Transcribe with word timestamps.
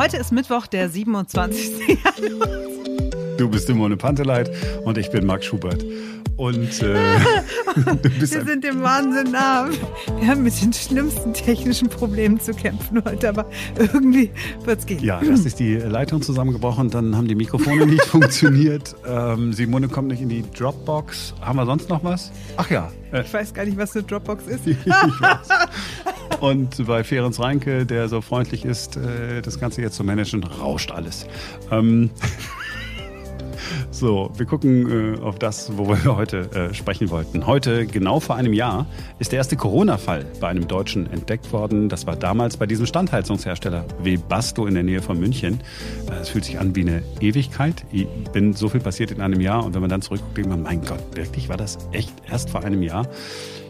Heute 0.00 0.16
ist 0.16 0.32
Mittwoch, 0.32 0.66
der 0.66 0.88
27. 0.88 1.72
Du 3.36 3.50
bist 3.50 3.66
Simone 3.66 3.98
Panteleit 3.98 4.50
und 4.84 4.96
ich 4.96 5.10
bin 5.10 5.26
Marc 5.26 5.44
Schubert. 5.44 5.84
Und 6.38 6.82
äh, 6.82 6.94
wir 8.18 8.26
sind 8.26 8.64
dem 8.64 8.82
Wahnsinn 8.82 9.32
nah. 9.32 9.68
Wir 10.18 10.28
haben 10.28 10.42
mit 10.42 10.58
den 10.62 10.72
schlimmsten 10.72 11.34
technischen 11.34 11.90
Problemen 11.90 12.40
zu 12.40 12.54
kämpfen 12.54 13.04
heute, 13.04 13.28
aber 13.28 13.44
irgendwie 13.76 14.30
wird 14.64 14.78
es 14.78 14.86
gehen. 14.86 15.04
Ja, 15.04 15.20
das 15.20 15.44
ist 15.44 15.58
die 15.58 15.76
Leitung 15.76 16.22
zusammengebrochen, 16.22 16.88
dann 16.88 17.14
haben 17.14 17.28
die 17.28 17.34
Mikrofone 17.34 17.84
nicht 17.84 18.04
funktioniert. 18.06 18.96
Ähm, 19.06 19.52
Simone 19.52 19.88
kommt 19.88 20.08
nicht 20.08 20.22
in 20.22 20.30
die 20.30 20.44
Dropbox. 20.56 21.34
Haben 21.42 21.58
wir 21.58 21.66
sonst 21.66 21.90
noch 21.90 22.02
was? 22.04 22.32
Ach 22.56 22.70
ja. 22.70 22.90
Äh, 23.12 23.20
ich 23.20 23.34
weiß 23.34 23.52
gar 23.52 23.66
nicht, 23.66 23.76
was 23.76 23.94
eine 23.94 24.04
Dropbox 24.04 24.44
ist. 24.46 24.64
Und 26.40 26.86
bei 26.86 27.04
Ferenc 27.04 27.38
Reinke, 27.38 27.84
der 27.84 28.08
so 28.08 28.20
freundlich 28.22 28.64
ist, 28.64 28.96
äh, 28.96 29.42
das 29.42 29.60
Ganze 29.60 29.82
jetzt 29.82 29.96
zu 29.96 30.04
managen, 30.04 30.42
rauscht 30.42 30.90
alles. 30.90 31.26
Ähm, 31.70 32.10
so, 33.90 34.30
wir 34.36 34.46
gucken 34.46 35.16
äh, 35.16 35.20
auf 35.20 35.38
das, 35.38 35.76
worüber 35.76 36.02
wir 36.04 36.16
heute 36.16 36.50
äh, 36.52 36.74
sprechen 36.74 37.10
wollten. 37.10 37.46
Heute, 37.46 37.86
genau 37.86 38.20
vor 38.20 38.36
einem 38.36 38.52
Jahr, 38.52 38.86
ist 39.18 39.32
der 39.32 39.38
erste 39.38 39.56
Corona-Fall 39.56 40.26
bei 40.40 40.48
einem 40.48 40.68
Deutschen 40.68 41.10
entdeckt 41.10 41.52
worden. 41.52 41.88
Das 41.88 42.06
war 42.06 42.16
damals 42.16 42.56
bei 42.56 42.66
diesem 42.66 42.86
Standheizungshersteller 42.86 43.84
Webasto 44.02 44.66
in 44.66 44.74
der 44.74 44.84
Nähe 44.84 45.02
von 45.02 45.18
München. 45.18 45.60
Äh, 46.08 46.20
es 46.20 46.28
fühlt 46.28 46.44
sich 46.44 46.58
an 46.58 46.76
wie 46.76 46.82
eine 46.82 47.02
Ewigkeit. 47.20 47.84
Ich 47.90 48.06
bin 48.32 48.52
so 48.52 48.68
viel 48.68 48.80
passiert 48.80 49.10
in 49.10 49.20
einem 49.20 49.40
Jahr 49.40 49.64
und 49.64 49.74
wenn 49.74 49.80
man 49.80 49.90
dann 49.90 50.02
zurückguckt, 50.02 50.36
denkt 50.36 50.50
man, 50.50 50.62
mein 50.62 50.82
Gott, 50.82 51.02
wirklich 51.14 51.48
war 51.48 51.56
das 51.56 51.78
echt 51.92 52.14
erst 52.30 52.50
vor 52.50 52.62
einem 52.62 52.82
Jahr? 52.82 53.06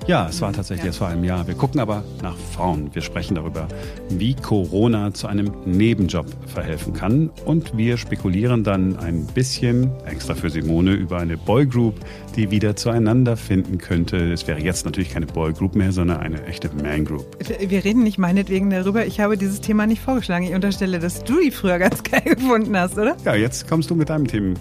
Ja, 0.07 0.29
es 0.29 0.41
war 0.41 0.53
tatsächlich 0.53 0.87
erst 0.87 0.99
vor 0.99 1.09
einem 1.09 1.25
Jahr. 1.25 1.47
Wir 1.47 1.55
gucken 1.55 1.79
aber 1.79 2.03
nach 2.23 2.37
vorn. 2.37 2.91
Wir 2.95 3.03
sprechen 3.03 3.35
darüber, 3.35 3.69
wie 4.09 4.35
Corona 4.35 5.13
zu 5.13 5.29
einem 5.29 5.53
Nebenjob 5.67 6.27
verhelfen 6.47 6.95
kann. 6.95 7.31
Und 7.45 7.77
wir 7.77 7.97
spekulieren 7.97 8.65
dann 8.65 8.99
ein 8.99 9.27
bisschen, 9.27 9.91
extra 10.11 10.35
für 10.35 10.51
Simone, 10.51 10.93
über 10.93 11.19
eine 11.19 11.37
Boygroup, 11.37 12.01
die 12.37 12.51
wieder 12.51 12.77
zueinander 12.77 13.37
finden 13.37 13.79
könnte. 13.79 14.33
Es 14.33 14.47
wäre 14.47 14.61
jetzt 14.61 14.85
natürlich 14.85 15.11
keine 15.11 15.27
Boygroup 15.27 15.75
mehr, 15.75 15.93
sondern 15.93 16.19
eine 16.19 16.45
echte 16.47 16.71
Mangroup. 16.75 17.37
Wir 17.61 17.85
reden 17.85 18.03
nicht 18.03 18.19
meinetwegen 18.19 18.71
darüber. 18.71 19.07
Ich 19.07 19.21
habe 19.21 19.37
dieses 19.37 19.61
Thema 19.61 19.87
nicht 19.87 20.03
vorgeschlagen. 20.03 20.45
Ich 20.45 20.55
unterstelle, 20.55 20.99
dass 20.99 21.25
du 21.25 21.41
die 21.41 21.51
früher 21.51 21.79
ganz 21.79 22.03
geil 22.11 22.35
gefunden 22.37 22.77
hast, 22.77 22.99
oder? 22.99 23.17
Ja, 23.25 23.35
jetzt 23.35 23.69
kommst 23.69 23.91
du 23.91 23.95
mit 23.95 24.09
deinem 24.09 24.27
Themen. 24.27 24.59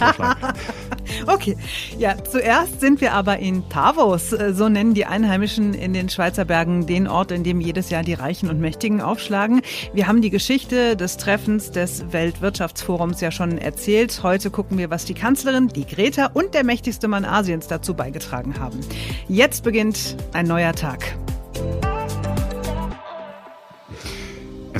okay, 1.26 1.56
ja, 1.98 2.14
zuerst 2.22 2.80
sind 2.80 3.00
wir 3.00 3.12
aber 3.12 3.38
in 3.38 3.68
Tavos. 3.68 4.30
So 4.30 4.68
nennen 4.68 4.94
die 4.94 5.06
Einheimischen 5.06 5.74
in 5.74 5.92
den 5.92 6.08
Schweizer 6.08 6.44
Bergen 6.44 6.86
den 6.86 7.06
Ort, 7.06 7.32
in 7.32 7.44
dem 7.44 7.60
jedes 7.60 7.90
Jahr 7.90 8.02
die 8.02 8.14
Reichen 8.14 8.48
und 8.48 8.60
Mächtigen 8.60 9.00
aufschlagen. 9.00 9.62
Wir 9.92 10.06
haben 10.06 10.22
die 10.22 10.30
Geschichte 10.30 10.96
des 10.96 11.16
Treffens 11.16 11.70
des 11.70 12.12
Weltwirtschaftsforums 12.12 13.20
ja 13.20 13.30
schon 13.30 13.58
erzählt. 13.58 14.22
Heute 14.22 14.50
gucken 14.50 14.78
wir, 14.78 14.90
was 14.90 15.04
die 15.04 15.14
Kanzlerin, 15.14 15.68
die 15.68 15.86
Greta 15.86 16.30
und 16.32 16.54
der 16.54 16.64
mächtigste 16.64 17.08
Mann 17.08 17.24
Asiens 17.24 17.66
dazu 17.66 17.94
beigetragen 17.94 18.58
haben. 18.58 18.80
Jetzt 19.28 19.64
beginnt 19.64 20.16
ein 20.32 20.46
neuer 20.46 20.72
Tag. 20.72 21.19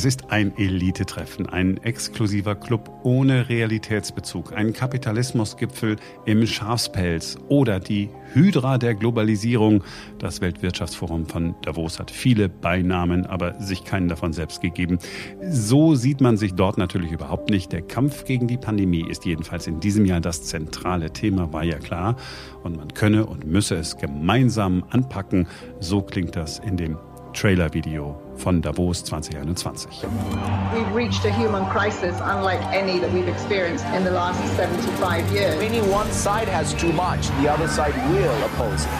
Es 0.00 0.06
ist 0.06 0.30
ein 0.30 0.56
Elitetreffen, 0.56 1.46
ein 1.46 1.76
exklusiver 1.76 2.54
Club 2.54 2.90
ohne 3.02 3.50
Realitätsbezug, 3.50 4.54
ein 4.54 4.72
Kapitalismusgipfel 4.72 5.96
im 6.24 6.46
Schafspelz 6.46 7.36
oder 7.48 7.80
die 7.80 8.08
Hydra 8.32 8.78
der 8.78 8.94
Globalisierung. 8.94 9.84
Das 10.18 10.40
Weltwirtschaftsforum 10.40 11.26
von 11.26 11.54
Davos 11.60 11.98
hat 11.98 12.10
viele 12.10 12.48
Beinamen, 12.48 13.26
aber 13.26 13.60
sich 13.60 13.84
keinen 13.84 14.08
davon 14.08 14.32
selbst 14.32 14.62
gegeben. 14.62 14.98
So 15.42 15.94
sieht 15.94 16.22
man 16.22 16.38
sich 16.38 16.54
dort 16.54 16.78
natürlich 16.78 17.12
überhaupt 17.12 17.50
nicht. 17.50 17.70
Der 17.70 17.82
Kampf 17.82 18.24
gegen 18.24 18.46
die 18.46 18.56
Pandemie 18.56 19.04
ist 19.06 19.26
jedenfalls 19.26 19.66
in 19.66 19.80
diesem 19.80 20.06
Jahr 20.06 20.22
das 20.22 20.44
zentrale 20.44 21.12
Thema, 21.12 21.52
war 21.52 21.64
ja 21.64 21.76
klar. 21.76 22.16
Und 22.62 22.78
man 22.78 22.94
könne 22.94 23.26
und 23.26 23.46
müsse 23.46 23.74
es 23.74 23.98
gemeinsam 23.98 24.82
anpacken. 24.88 25.46
So 25.78 26.00
klingt 26.00 26.36
das 26.36 26.58
in 26.58 26.78
dem 26.78 26.96
Trailer-Video 27.32 28.16
von 28.36 28.60
Davos 28.60 29.02
2021. 29.02 30.74
We've 30.74 30.92
reached 30.94 31.24
a 31.24 31.32
human 31.32 31.66
crisis 31.66 32.16
unlike 32.20 32.60
any 32.74 32.98
that 32.98 33.12
we've 33.12 33.28
experienced 33.28 33.84
in 33.86 34.04
the 34.04 34.10
last 34.10 34.40
75 34.56 35.30
years. 35.32 35.60
Any 35.60 35.80
one 35.80 36.10
side 36.12 36.48
has 36.48 36.74
too 36.74 36.92
much, 36.92 37.28
the 37.42 37.48
other 37.48 37.68
side 37.68 37.94
will 38.12 38.44
oppose 38.46 38.84
it. 38.84 38.90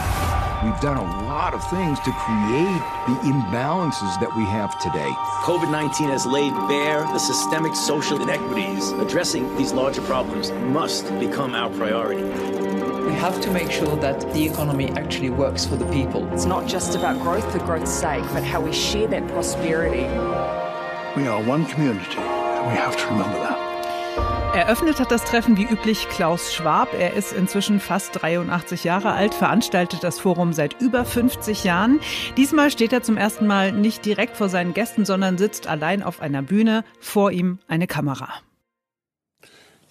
We've 0.63 0.81
done 0.81 0.99
a 0.99 1.25
lot 1.25 1.55
of 1.55 1.71
things 1.71 1.99
to 2.01 2.13
create 2.13 2.83
the 3.07 3.17
imbalances 3.25 4.21
that 4.21 4.31
we 4.37 4.45
have 4.45 4.79
today. 4.79 5.11
COVID 5.43 5.71
19 5.71 6.11
has 6.11 6.27
laid 6.27 6.53
bare 6.69 7.01
the 7.01 7.19
systemic 7.19 7.75
social 7.75 8.21
inequities. 8.21 8.91
Addressing 8.93 9.57
these 9.57 9.73
larger 9.73 10.03
problems 10.03 10.51
must 10.53 11.09
become 11.19 11.55
our 11.55 11.71
priority. 11.71 12.80
We 13.07 13.13
have 13.15 13.41
to 13.41 13.51
make 13.51 13.71
sure 13.71 13.97
that 13.97 14.21
the 14.33 14.45
economy 14.45 14.91
actually 14.91 15.31
works 15.31 15.65
for 15.65 15.77
the 15.77 15.87
people. 15.87 16.29
It's 16.33 16.47
not 16.47 16.67
just 16.67 16.95
about 16.95 17.21
growth 17.23 17.51
for 17.51 17.59
growth's 17.59 17.91
sake, 17.91 18.25
but 18.33 18.45
how 18.45 18.61
we 18.61 18.73
share 18.73 19.09
that 19.09 19.27
prosperity. 19.29 20.05
We 21.17 21.27
are 21.27 21.43
one 21.43 21.67
community, 21.67 22.19
and 22.19 22.67
we 22.71 22.77
have 22.77 22.97
to 22.97 23.07
remember 23.07 23.39
that. 23.39 23.71
Eröffnet 24.55 24.99
hat 24.99 25.13
das 25.13 25.25
Treffen 25.25 25.57
wie 25.57 25.65
üblich 25.65 26.09
Klaus 26.09 26.53
Schwab. 26.53 26.93
Er 26.93 27.15
ist 27.15 27.33
inzwischen 27.33 27.79
fast 27.79 28.21
83 28.21 28.83
Jahre 28.83 29.13
alt, 29.13 29.33
veranstaltet 29.33 30.03
das 30.03 30.19
Forum 30.19 30.53
seit 30.53 30.81
über 30.81 31.05
50 31.05 31.63
Jahren. 31.63 32.01
Diesmal 32.37 32.73
steht 32.73 32.93
er 32.93 33.03
zum 33.03 33.17
ersten 33.17 33.47
Mal 33.47 33.71
nicht 33.71 34.05
direkt 34.05 34.37
vor 34.37 34.49
seinen 34.49 34.75
Gästen, 34.75 35.05
sondern 35.05 35.39
sitzt 35.39 35.69
allein 35.69 36.03
auf 36.03 36.21
einer 36.21 36.43
Bühne, 36.43 36.85
vor 36.99 37.31
ihm 37.31 37.61
eine 37.69 37.87
Kamera. 37.87 38.29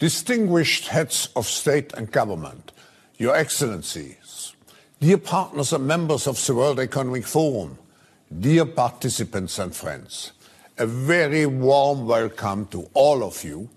Distinguished 0.01 0.91
Heads 0.91 1.29
of 1.35 1.49
State 1.49 1.97
and 1.97 2.11
Government, 2.11 2.73
Your 3.22 3.35
Excellencies, 3.35 4.53
dear 5.02 5.18
partners 5.18 5.74
and 5.74 5.85
members 5.85 6.25
of 6.25 6.41
the 6.46 6.56
World 6.56 6.80
Economic 6.80 7.25
Forum, 7.25 7.78
dear 8.40 8.63
participants 8.63 9.59
and 9.59 9.75
friends, 9.75 10.31
a 10.78 10.85
very 10.85 11.46
warm 11.46 12.07
welcome 12.07 12.66
to 12.68 12.90
all 12.94 13.25
of 13.25 13.44
you 13.44 13.69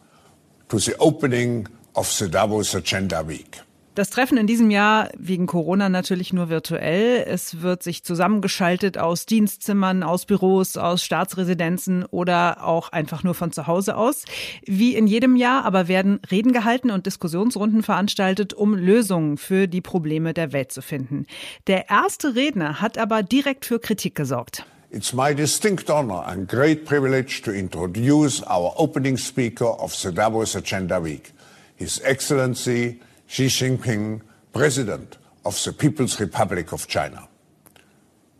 to 0.69 0.79
the 0.79 0.97
opening 0.99 1.67
of 1.97 2.17
the 2.21 2.29
Davos 2.29 2.73
Agenda 2.77 3.25
Week. 3.25 3.59
Das 3.95 4.09
Treffen 4.09 4.39
in 4.39 4.47
diesem 4.47 4.71
Jahr 4.71 5.11
wegen 5.19 5.47
Corona 5.47 5.91
natürlich 5.91 6.33
nur 6.33 6.49
virtuell. 6.49 7.27
Es 7.29 7.61
wird 7.61 7.83
sich 7.83 8.05
zusammengeschaltet 8.05 8.97
aus 8.97 9.27
Dienstzimmern, 9.27 10.03
aus 10.03 10.25
Büros, 10.25 10.79
aus 10.79 11.05
Staatsresidenzen 11.05 12.07
oder 12.07 12.65
auch 12.65 12.89
einfach 12.89 13.23
nur 13.23 13.35
von 13.35 13.53
zu 13.53 13.67
Hause 13.67 13.99
aus. 13.99 14.25
Wie 14.65 14.95
in 14.95 15.07
jedem 15.07 15.37
Jahr 15.37 15.67
aber 15.67 15.89
werden 15.89 16.21
Reden 16.31 16.55
gehalten 16.55 16.91
und 16.91 17.05
Diskussionsrunden 17.05 17.83
veranstaltet, 17.83 18.55
um 18.55 18.75
Lösungen 18.75 19.37
für 19.37 19.67
die 19.67 19.83
Probleme 19.83 20.33
der 20.33 20.55
Welt 20.55 20.73
zu 20.73 20.81
finden. 20.81 21.27
Der 21.67 21.91
erste 21.91 22.35
Redner 22.35 22.81
hat 22.81 22.97
aber 22.97 23.23
direkt 23.23 23.67
für 23.67 23.79
Kritik 23.79 24.15
gesorgt. 24.15 24.65
It's 24.91 25.13
my 25.13 25.35
distinct 25.35 25.91
honor 25.91 26.27
and 26.27 26.49
great 26.49 26.87
privilege 26.87 27.43
to 27.45 27.51
introduce 27.51 28.43
our 28.43 28.73
opening 28.77 29.19
speaker 29.19 29.79
of 29.83 29.95
the 29.95 30.11
Davos 30.15 30.57
Agenda 30.57 31.05
Week, 31.05 31.35
His 31.77 31.99
Excellency 31.99 32.99
Xi 33.33 33.47
Jinping, 33.47 34.21
President 34.53 35.17
of 35.47 35.55
the 35.65 35.73
People's 35.73 36.21
Republic 36.21 36.71
of 36.73 36.87
China. 36.87 37.27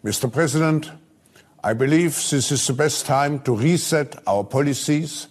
Mr. 0.05 0.31
President, 0.31 0.91
I 1.65 1.73
believe 1.73 2.13
this 2.29 2.53
is 2.53 2.67
the 2.67 2.75
best 2.75 3.07
time 3.07 3.41
to 3.45 3.57
reset 3.57 4.23
our 4.27 4.45
policies 4.45 5.29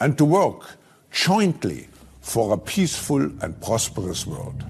and 0.00 0.16
to 0.16 0.24
work 0.24 0.78
jointly 1.10 1.88
for 2.22 2.54
a 2.54 2.56
peaceful 2.56 3.20
and 3.42 3.60
prosperous 3.60 4.26
world. 4.26 4.64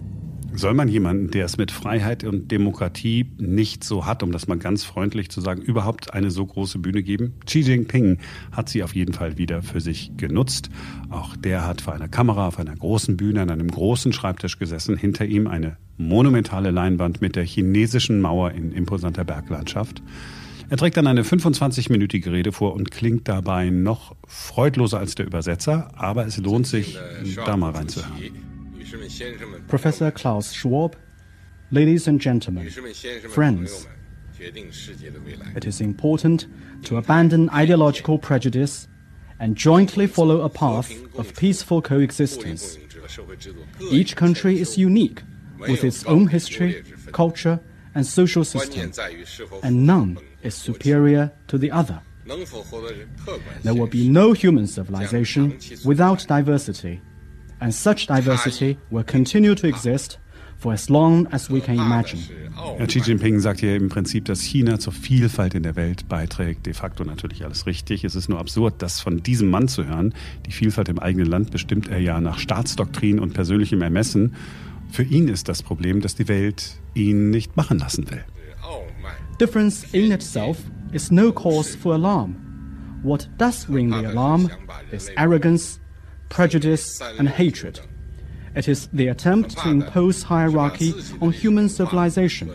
Soll 0.56 0.74
man 0.74 0.88
jemanden, 0.88 1.30
der 1.30 1.46
es 1.46 1.56
mit 1.56 1.72
Freiheit 1.72 2.22
und 2.22 2.50
Demokratie 2.52 3.26
nicht 3.38 3.82
so 3.82 4.06
hat, 4.06 4.22
um 4.22 4.30
das 4.30 4.46
mal 4.46 4.56
ganz 4.56 4.84
freundlich 4.84 5.28
zu 5.28 5.40
sagen, 5.40 5.60
überhaupt 5.62 6.14
eine 6.14 6.30
so 6.30 6.46
große 6.46 6.78
Bühne 6.78 7.02
geben? 7.02 7.34
Xi 7.44 7.60
Jinping 7.60 8.18
hat 8.52 8.68
sie 8.68 8.84
auf 8.84 8.94
jeden 8.94 9.14
Fall 9.14 9.36
wieder 9.36 9.62
für 9.62 9.80
sich 9.80 10.12
genutzt. 10.16 10.70
Auch 11.10 11.34
der 11.36 11.66
hat 11.66 11.80
vor 11.80 11.94
einer 11.94 12.08
Kamera 12.08 12.46
auf 12.46 12.58
einer 12.60 12.76
großen 12.76 13.16
Bühne 13.16 13.42
an 13.42 13.50
einem 13.50 13.68
großen 13.68 14.12
Schreibtisch 14.12 14.58
gesessen. 14.58 14.96
Hinter 14.96 15.24
ihm 15.24 15.48
eine 15.48 15.76
monumentale 15.96 16.70
Leinwand 16.70 17.20
mit 17.20 17.34
der 17.34 17.44
chinesischen 17.44 18.20
Mauer 18.20 18.52
in 18.52 18.70
imposanter 18.70 19.24
Berglandschaft. 19.24 20.02
Er 20.70 20.76
trägt 20.76 20.96
dann 20.96 21.06
eine 21.06 21.22
25-minütige 21.22 22.30
Rede 22.32 22.52
vor 22.52 22.74
und 22.74 22.90
klingt 22.90 23.28
dabei 23.28 23.70
noch 23.70 24.14
freudloser 24.26 24.98
als 24.98 25.14
der 25.14 25.26
Übersetzer, 25.26 25.90
aber 25.94 26.26
es 26.26 26.38
lohnt 26.38 26.66
sich, 26.66 26.96
da 27.44 27.56
mal 27.56 27.72
reinzuhören. 27.72 28.43
Professor 29.68 30.10
Klaus 30.10 30.52
Schwab, 30.52 30.96
ladies 31.70 32.08
and 32.08 32.20
gentlemen, 32.20 32.68
friends, 33.30 33.86
it 34.40 35.64
is 35.64 35.80
important 35.80 36.46
to 36.82 36.96
abandon 36.96 37.48
ideological 37.50 38.18
prejudice 38.18 38.88
and 39.38 39.56
jointly 39.56 40.06
follow 40.06 40.40
a 40.40 40.48
path 40.48 40.92
of 41.16 41.34
peaceful 41.36 41.82
coexistence. 41.82 42.78
Each 43.90 44.16
country 44.16 44.58
is 44.60 44.78
unique 44.78 45.22
with 45.58 45.84
its 45.84 46.04
own 46.06 46.28
history, 46.28 46.82
culture, 47.12 47.60
and 47.94 48.06
social 48.06 48.44
system, 48.44 48.92
and 49.62 49.86
none 49.86 50.18
is 50.42 50.54
superior 50.54 51.30
to 51.48 51.58
the 51.58 51.70
other. 51.70 52.00
There 53.62 53.74
will 53.74 53.86
be 53.86 54.08
no 54.08 54.32
human 54.32 54.66
civilization 54.66 55.58
without 55.84 56.26
diversity, 56.26 57.00
and 57.64 57.72
such 57.74 58.06
diversity 58.06 58.76
will 58.90 59.02
continue 59.04 59.54
to 59.54 59.66
exist 59.66 60.18
for 60.58 60.74
as 60.74 60.90
long 60.90 61.26
as 61.32 61.50
we 61.50 61.60
can 61.60 61.76
imagine. 61.76 62.20
Ja, 62.78 62.86
Xi 62.86 63.00
Jinping 63.00 63.40
sagt 63.40 63.60
hier 63.60 63.74
im 63.74 63.88
Prinzip, 63.88 64.26
dass 64.26 64.42
China 64.42 64.78
zur 64.78 64.92
Vielfalt 64.92 65.54
in 65.54 65.62
der 65.62 65.74
Welt 65.74 66.06
beiträgt. 66.08 66.66
De 66.66 66.74
facto 66.74 67.04
natürlich 67.04 67.42
alles 67.44 67.66
richtig. 67.66 68.04
Es 68.04 68.14
ist 68.14 68.28
nur 68.28 68.38
absurd, 68.38 68.74
das 68.82 69.00
von 69.00 69.22
diesem 69.22 69.48
Mann 69.48 69.68
zu 69.68 69.86
hören. 69.86 70.12
Die 70.46 70.52
Vielfalt 70.52 70.90
im 70.90 70.98
eigenen 70.98 71.26
Land 71.26 71.50
bestimmt 71.50 71.88
er 71.88 72.00
ja 72.00 72.20
nach 72.20 72.38
Staatsdoktrin 72.38 73.18
und 73.18 73.32
persönlichem 73.32 73.80
Ermessen. 73.80 74.34
Für 74.90 75.02
ihn 75.02 75.28
ist 75.28 75.48
das 75.48 75.62
Problem, 75.62 76.02
dass 76.02 76.14
die 76.14 76.28
Welt 76.28 76.76
ihn 76.92 77.30
nicht 77.30 77.56
machen 77.56 77.78
lassen 77.78 78.10
will. 78.10 78.24
Difference 79.40 79.84
in 79.92 80.12
itself 80.12 80.58
is 80.92 81.10
no 81.10 81.32
cause 81.32 81.76
for 81.76 81.94
alarm. 81.94 82.36
What 83.02 83.28
does 83.38 83.68
ring 83.68 83.90
the 83.90 84.06
alarm 84.06 84.50
is 84.92 85.10
arrogance, 85.16 85.80
prejudice, 86.28 87.00
and 87.00 87.28
hatred. 87.28 87.80
It 88.54 88.68
is 88.68 88.88
the 88.92 89.08
attempt 89.08 89.58
to 89.58 89.68
impose 89.68 90.22
hierarchy 90.22 90.94
on 91.20 91.32
human 91.32 91.68
civilization, 91.68 92.54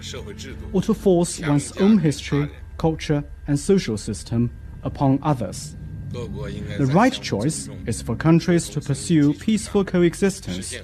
or 0.71 0.81
to 0.81 0.94
force 0.94 1.39
one's 1.39 1.75
own 1.77 1.98
history, 1.98 2.50
culture, 2.77 3.24
and 3.48 3.60
social 3.60 3.98
system 3.98 4.51
upon 4.83 5.19
others. 5.21 5.75
The 6.12 6.89
right 6.92 7.13
choice 7.13 7.69
is 7.86 8.01
for 8.01 8.16
countries 8.16 8.69
to 8.69 8.81
pursue 8.81 9.33
peaceful 9.33 9.83
coexistence 9.86 10.75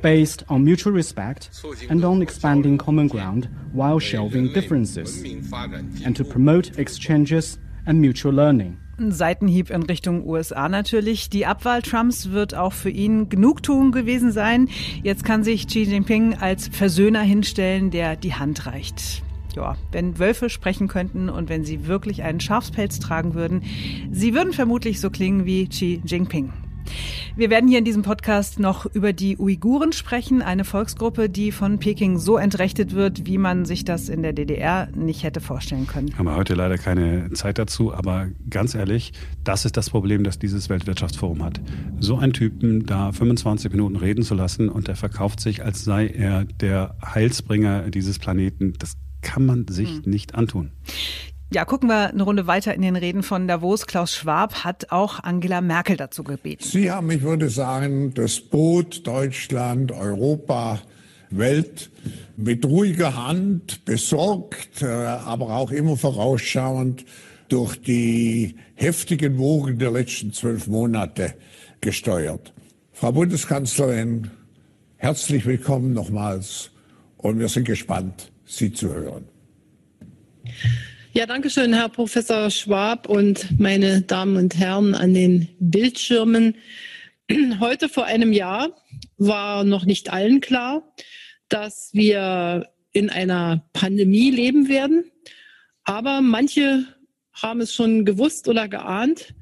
based 0.00 0.42
on 0.48 0.64
mutual 0.64 0.92
respect 0.92 1.50
and 1.88 2.04
on 2.04 2.22
expanding 2.22 2.76
common 2.78 3.06
ground 3.06 3.48
while 3.72 4.00
shelving 4.00 4.52
differences, 4.52 5.22
and 5.22 6.16
to 6.16 6.24
promote 6.24 6.78
exchanges 6.78 7.58
and 7.86 8.00
mutual 8.00 8.32
learning. 8.32 8.80
Ein 8.98 9.10
Seitenhieb 9.10 9.70
in 9.70 9.82
Richtung 9.84 10.26
USA 10.26 10.68
natürlich. 10.68 11.30
Die 11.30 11.46
Abwahl 11.46 11.80
Trumps 11.80 12.30
wird 12.30 12.54
auch 12.54 12.74
für 12.74 12.90
ihn 12.90 13.30
Genugtuung 13.30 13.90
gewesen 13.90 14.32
sein. 14.32 14.68
Jetzt 15.02 15.24
kann 15.24 15.42
sich 15.42 15.66
Xi 15.66 15.84
Jinping 15.84 16.34
als 16.34 16.68
Versöhner 16.68 17.22
hinstellen, 17.22 17.90
der 17.90 18.16
die 18.16 18.34
Hand 18.34 18.66
reicht. 18.66 19.22
Ja, 19.56 19.76
wenn 19.92 20.18
Wölfe 20.18 20.50
sprechen 20.50 20.88
könnten 20.88 21.30
und 21.30 21.48
wenn 21.48 21.64
sie 21.64 21.86
wirklich 21.86 22.22
einen 22.22 22.40
Schafspelz 22.40 22.98
tragen 22.98 23.34
würden, 23.34 23.62
sie 24.10 24.34
würden 24.34 24.52
vermutlich 24.52 25.00
so 25.00 25.08
klingen 25.08 25.46
wie 25.46 25.68
Xi 25.68 26.02
Jinping. 26.04 26.52
Wir 27.34 27.48
werden 27.48 27.68
hier 27.68 27.78
in 27.78 27.84
diesem 27.84 28.02
Podcast 28.02 28.60
noch 28.60 28.84
über 28.86 29.12
die 29.12 29.38
Uiguren 29.38 29.92
sprechen, 29.92 30.42
eine 30.42 30.64
Volksgruppe, 30.64 31.30
die 31.30 31.50
von 31.50 31.78
Peking 31.78 32.18
so 32.18 32.36
entrechtet 32.36 32.94
wird, 32.94 33.26
wie 33.26 33.38
man 33.38 33.64
sich 33.64 33.84
das 33.84 34.10
in 34.10 34.22
der 34.22 34.34
DDR 34.34 34.88
nicht 34.94 35.22
hätte 35.22 35.40
vorstellen 35.40 35.86
können. 35.86 36.16
Haben 36.18 36.26
wir 36.26 36.36
heute 36.36 36.54
leider 36.54 36.76
keine 36.76 37.30
Zeit 37.32 37.58
dazu, 37.58 37.94
aber 37.94 38.28
ganz 38.50 38.74
ehrlich, 38.74 39.12
das 39.44 39.64
ist 39.64 39.76
das 39.76 39.90
Problem, 39.90 40.24
das 40.24 40.38
dieses 40.38 40.68
Weltwirtschaftsforum 40.68 41.42
hat. 41.42 41.60
So 42.00 42.18
einen 42.18 42.34
Typen 42.34 42.84
da 42.84 43.12
25 43.12 43.70
Minuten 43.70 43.96
reden 43.96 44.24
zu 44.24 44.34
lassen 44.34 44.68
und 44.68 44.88
der 44.88 44.96
verkauft 44.96 45.40
sich, 45.40 45.64
als 45.64 45.84
sei 45.84 46.08
er 46.08 46.44
der 46.44 46.96
Heilsbringer 47.02 47.90
dieses 47.90 48.18
Planeten, 48.18 48.74
das 48.78 48.96
kann 49.22 49.46
man 49.46 49.66
sich 49.68 49.88
hm. 49.88 50.02
nicht 50.04 50.34
antun. 50.34 50.72
Ja, 51.52 51.66
gucken 51.66 51.90
wir 51.90 52.08
eine 52.08 52.22
Runde 52.22 52.46
weiter 52.46 52.74
in 52.74 52.80
den 52.80 52.96
Reden 52.96 53.22
von 53.22 53.46
Davos. 53.46 53.86
Klaus 53.86 54.14
Schwab 54.14 54.64
hat 54.64 54.90
auch 54.90 55.22
Angela 55.22 55.60
Merkel 55.60 55.98
dazu 55.98 56.24
gebeten. 56.24 56.64
Sie 56.64 56.90
haben, 56.90 57.10
ich 57.10 57.20
würde 57.20 57.50
sagen, 57.50 58.14
das 58.14 58.40
Boot 58.40 59.06
Deutschland, 59.06 59.92
Europa, 59.92 60.80
Welt 61.28 61.90
mit 62.38 62.64
ruhiger 62.64 63.26
Hand 63.26 63.84
besorgt, 63.84 64.80
äh, 64.80 64.86
aber 64.86 65.50
auch 65.50 65.70
immer 65.70 65.98
vorausschauend 65.98 67.04
durch 67.50 67.76
die 67.82 68.56
heftigen 68.74 69.36
Wogen 69.36 69.78
der 69.78 69.90
letzten 69.90 70.32
zwölf 70.32 70.68
Monate 70.68 71.34
gesteuert. 71.82 72.54
Frau 72.92 73.12
Bundeskanzlerin, 73.12 74.30
herzlich 74.96 75.44
willkommen 75.44 75.92
nochmals 75.92 76.70
und 77.18 77.38
wir 77.38 77.48
sind 77.48 77.64
gespannt, 77.64 78.32
Sie 78.46 78.72
zu 78.72 78.88
hören. 78.94 79.28
Ja, 81.14 81.26
danke 81.26 81.50
schön, 81.50 81.74
Herr 81.74 81.90
Professor 81.90 82.48
Schwab 82.48 83.06
und 83.06 83.60
meine 83.60 84.00
Damen 84.00 84.38
und 84.38 84.58
Herren 84.58 84.94
an 84.94 85.12
den 85.12 85.46
Bildschirmen. 85.60 86.56
Heute 87.60 87.90
vor 87.90 88.06
einem 88.06 88.32
Jahr 88.32 88.70
war 89.18 89.62
noch 89.64 89.84
nicht 89.84 90.10
allen 90.10 90.40
klar, 90.40 90.94
dass 91.50 91.90
wir 91.92 92.66
in 92.92 93.10
einer 93.10 93.68
Pandemie 93.74 94.30
leben 94.30 94.70
werden. 94.70 95.04
Aber 95.84 96.22
manche 96.22 96.86
haben 97.34 97.60
es 97.60 97.74
schon 97.74 98.06
gewusst 98.06 98.48
oder 98.48 98.66
geahnt. 98.66 99.34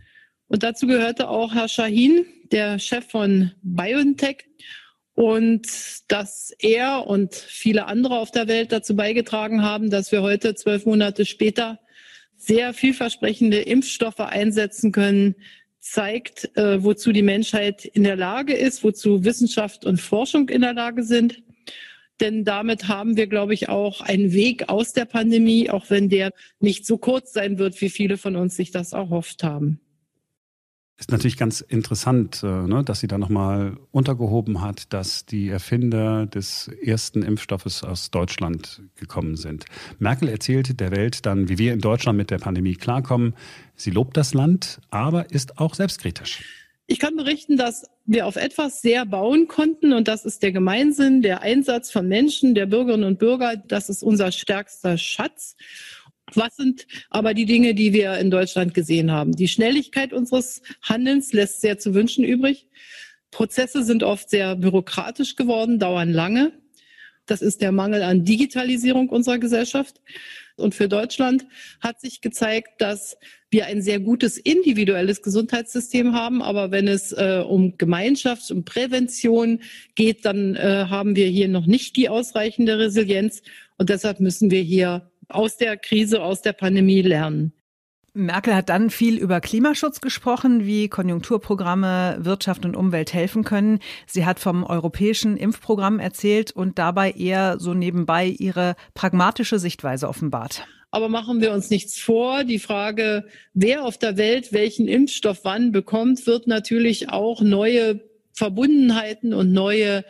Und 0.48 0.64
dazu 0.64 0.88
gehörte 0.88 1.28
auch 1.28 1.54
Herr 1.54 1.68
Shahin, 1.68 2.26
der 2.50 2.80
Chef 2.80 3.08
von 3.08 3.52
BioNTech 3.62 4.38
und 5.14 5.66
dass 6.08 6.52
er 6.58 7.06
und 7.06 7.34
viele 7.34 7.86
andere 7.86 8.18
auf 8.18 8.30
der 8.30 8.48
Welt 8.48 8.72
dazu 8.72 8.96
beigetragen 8.96 9.62
haben, 9.62 9.90
dass 9.90 10.12
wir 10.12 10.22
heute 10.22 10.54
zwölf 10.54 10.86
Monate 10.86 11.26
später 11.26 11.78
sehr 12.36 12.72
vielversprechende 12.72 13.58
Impfstoffe 13.60 14.20
einsetzen 14.20 14.92
können, 14.92 15.34
zeigt, 15.78 16.56
äh, 16.56 16.82
wozu 16.82 17.12
die 17.12 17.22
Menschheit 17.22 17.84
in 17.84 18.04
der 18.04 18.16
Lage 18.16 18.54
ist, 18.54 18.82
wozu 18.84 19.24
Wissenschaft 19.24 19.84
und 19.84 20.00
Forschung 20.00 20.48
in 20.48 20.62
der 20.62 20.74
Lage 20.74 21.02
sind. 21.02 21.42
Denn 22.20 22.44
damit 22.44 22.86
haben 22.88 23.16
wir, 23.16 23.26
glaube 23.26 23.54
ich, 23.54 23.68
auch 23.68 24.02
einen 24.02 24.32
Weg 24.32 24.68
aus 24.68 24.92
der 24.92 25.06
Pandemie, 25.06 25.70
auch 25.70 25.88
wenn 25.88 26.10
der 26.10 26.32
nicht 26.60 26.84
so 26.86 26.98
kurz 26.98 27.32
sein 27.32 27.58
wird, 27.58 27.80
wie 27.80 27.88
viele 27.88 28.18
von 28.18 28.36
uns 28.36 28.56
sich 28.56 28.70
das 28.70 28.92
erhofft 28.92 29.42
haben. 29.42 29.80
Ist 31.00 31.10
natürlich 31.10 31.38
ganz 31.38 31.62
interessant, 31.62 32.42
äh, 32.42 32.46
ne, 32.46 32.84
dass 32.84 33.00
sie 33.00 33.06
da 33.06 33.16
nochmal 33.16 33.78
untergehoben 33.90 34.60
hat, 34.60 34.92
dass 34.92 35.24
die 35.24 35.48
Erfinder 35.48 36.26
des 36.26 36.68
ersten 36.68 37.22
Impfstoffes 37.22 37.82
aus 37.82 38.10
Deutschland 38.10 38.82
gekommen 38.96 39.36
sind. 39.36 39.64
Merkel 39.98 40.28
erzählt 40.28 40.78
der 40.78 40.90
Welt 40.90 41.24
dann, 41.24 41.48
wie 41.48 41.56
wir 41.56 41.72
in 41.72 41.80
Deutschland 41.80 42.18
mit 42.18 42.30
der 42.30 42.36
Pandemie 42.36 42.74
klarkommen. 42.74 43.34
Sie 43.76 43.90
lobt 43.90 44.18
das 44.18 44.34
Land, 44.34 44.82
aber 44.90 45.30
ist 45.30 45.58
auch 45.58 45.74
selbstkritisch. 45.74 46.44
Ich 46.86 46.98
kann 46.98 47.16
berichten, 47.16 47.56
dass 47.56 47.86
wir 48.04 48.26
auf 48.26 48.36
etwas 48.36 48.82
sehr 48.82 49.06
bauen 49.06 49.48
konnten 49.48 49.94
und 49.94 50.06
das 50.06 50.26
ist 50.26 50.42
der 50.42 50.52
Gemeinsinn, 50.52 51.22
der 51.22 51.40
Einsatz 51.40 51.90
von 51.90 52.08
Menschen, 52.08 52.54
der 52.54 52.66
Bürgerinnen 52.66 53.04
und 53.04 53.18
Bürger. 53.18 53.56
Das 53.56 53.88
ist 53.88 54.02
unser 54.02 54.32
stärkster 54.32 54.98
Schatz. 54.98 55.56
Was 56.34 56.56
sind 56.56 56.86
aber 57.10 57.34
die 57.34 57.46
Dinge, 57.46 57.74
die 57.74 57.92
wir 57.92 58.18
in 58.18 58.30
Deutschland 58.30 58.74
gesehen 58.74 59.10
haben? 59.10 59.32
Die 59.32 59.48
Schnelligkeit 59.48 60.12
unseres 60.12 60.62
Handelns 60.82 61.32
lässt 61.32 61.60
sehr 61.60 61.78
zu 61.78 61.94
wünschen 61.94 62.24
übrig. 62.24 62.66
Prozesse 63.30 63.84
sind 63.84 64.02
oft 64.02 64.28
sehr 64.30 64.56
bürokratisch 64.56 65.36
geworden, 65.36 65.78
dauern 65.78 66.12
lange. 66.12 66.52
Das 67.26 67.42
ist 67.42 67.60
der 67.60 67.70
Mangel 67.70 68.02
an 68.02 68.24
Digitalisierung 68.24 69.08
unserer 69.08 69.38
Gesellschaft. 69.38 70.00
Und 70.56 70.74
für 70.74 70.88
Deutschland 70.88 71.46
hat 71.80 72.00
sich 72.00 72.20
gezeigt, 72.20 72.80
dass 72.80 73.16
wir 73.50 73.66
ein 73.66 73.82
sehr 73.82 74.00
gutes 74.00 74.36
individuelles 74.36 75.22
Gesundheitssystem 75.22 76.12
haben. 76.12 76.42
Aber 76.42 76.70
wenn 76.70 76.88
es 76.88 77.12
äh, 77.12 77.42
um 77.46 77.78
Gemeinschaft, 77.78 78.50
um 78.50 78.64
Prävention 78.64 79.60
geht, 79.94 80.24
dann 80.24 80.56
äh, 80.56 80.86
haben 80.88 81.16
wir 81.16 81.28
hier 81.28 81.48
noch 81.48 81.66
nicht 81.66 81.96
die 81.96 82.08
ausreichende 82.08 82.78
Resilienz. 82.78 83.42
Und 83.78 83.90
deshalb 83.90 84.20
müssen 84.20 84.50
wir 84.50 84.62
hier 84.62 85.09
aus 85.30 85.56
der 85.56 85.76
Krise, 85.76 86.22
aus 86.22 86.42
der 86.42 86.52
Pandemie 86.52 87.02
lernen. 87.02 87.52
Merkel 88.12 88.54
hat 88.54 88.68
dann 88.68 88.90
viel 88.90 89.16
über 89.18 89.40
Klimaschutz 89.40 90.00
gesprochen, 90.00 90.66
wie 90.66 90.88
Konjunkturprogramme 90.88 92.18
Wirtschaft 92.20 92.64
und 92.64 92.76
Umwelt 92.76 93.14
helfen 93.14 93.44
können. 93.44 93.78
Sie 94.06 94.26
hat 94.26 94.40
vom 94.40 94.64
europäischen 94.64 95.36
Impfprogramm 95.36 96.00
erzählt 96.00 96.50
und 96.50 96.78
dabei 96.78 97.12
eher 97.12 97.60
so 97.60 97.72
nebenbei 97.72 98.26
ihre 98.26 98.74
pragmatische 98.94 99.60
Sichtweise 99.60 100.08
offenbart. 100.08 100.66
Aber 100.90 101.08
machen 101.08 101.40
wir 101.40 101.52
uns 101.52 101.70
nichts 101.70 102.00
vor. 102.00 102.42
Die 102.42 102.58
Frage, 102.58 103.24
wer 103.54 103.84
auf 103.84 103.96
der 103.96 104.16
Welt 104.16 104.52
welchen 104.52 104.88
Impfstoff 104.88 105.40
wann 105.44 105.70
bekommt, 105.70 106.26
wird 106.26 106.48
natürlich 106.48 107.10
auch 107.10 107.42
neue 107.42 108.00
Verbundenheiten 108.32 109.32
und 109.34 109.52
neue 109.52 110.04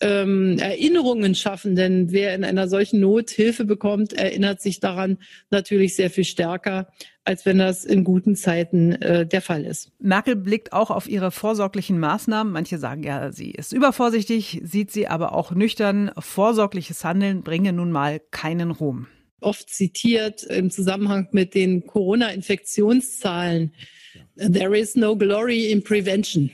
ähm, 0.00 0.58
Erinnerungen 0.58 1.34
schaffen. 1.34 1.74
Denn 1.74 2.12
wer 2.12 2.34
in 2.34 2.44
einer 2.44 2.68
solchen 2.68 3.00
Not 3.00 3.30
Hilfe 3.30 3.64
bekommt, 3.64 4.12
erinnert 4.12 4.60
sich 4.60 4.80
daran 4.80 5.18
natürlich 5.50 5.96
sehr 5.96 6.10
viel 6.10 6.24
stärker, 6.24 6.88
als 7.24 7.46
wenn 7.46 7.58
das 7.58 7.84
in 7.84 8.04
guten 8.04 8.36
Zeiten 8.36 8.92
äh, 8.92 9.26
der 9.26 9.42
Fall 9.42 9.64
ist. 9.64 9.90
Merkel 9.98 10.36
blickt 10.36 10.72
auch 10.72 10.90
auf 10.90 11.08
ihre 11.08 11.30
vorsorglichen 11.30 11.98
Maßnahmen. 11.98 12.52
Manche 12.52 12.78
sagen 12.78 13.02
ja, 13.02 13.32
sie 13.32 13.50
ist 13.50 13.72
übervorsichtig, 13.72 14.60
sieht 14.64 14.90
sie 14.90 15.08
aber 15.08 15.34
auch 15.34 15.52
nüchtern. 15.52 16.10
Vorsorgliches 16.18 17.04
Handeln 17.04 17.42
bringe 17.42 17.72
nun 17.72 17.90
mal 17.90 18.20
keinen 18.30 18.70
Ruhm. 18.70 19.06
Oft 19.40 19.68
zitiert 19.68 20.44
im 20.44 20.70
Zusammenhang 20.70 21.28
mit 21.32 21.54
den 21.54 21.86
Corona-Infektionszahlen. 21.86 23.72
There 24.36 24.76
is 24.76 24.96
no 24.96 25.16
glory 25.16 25.70
in 25.70 25.82
prevention. 25.82 26.50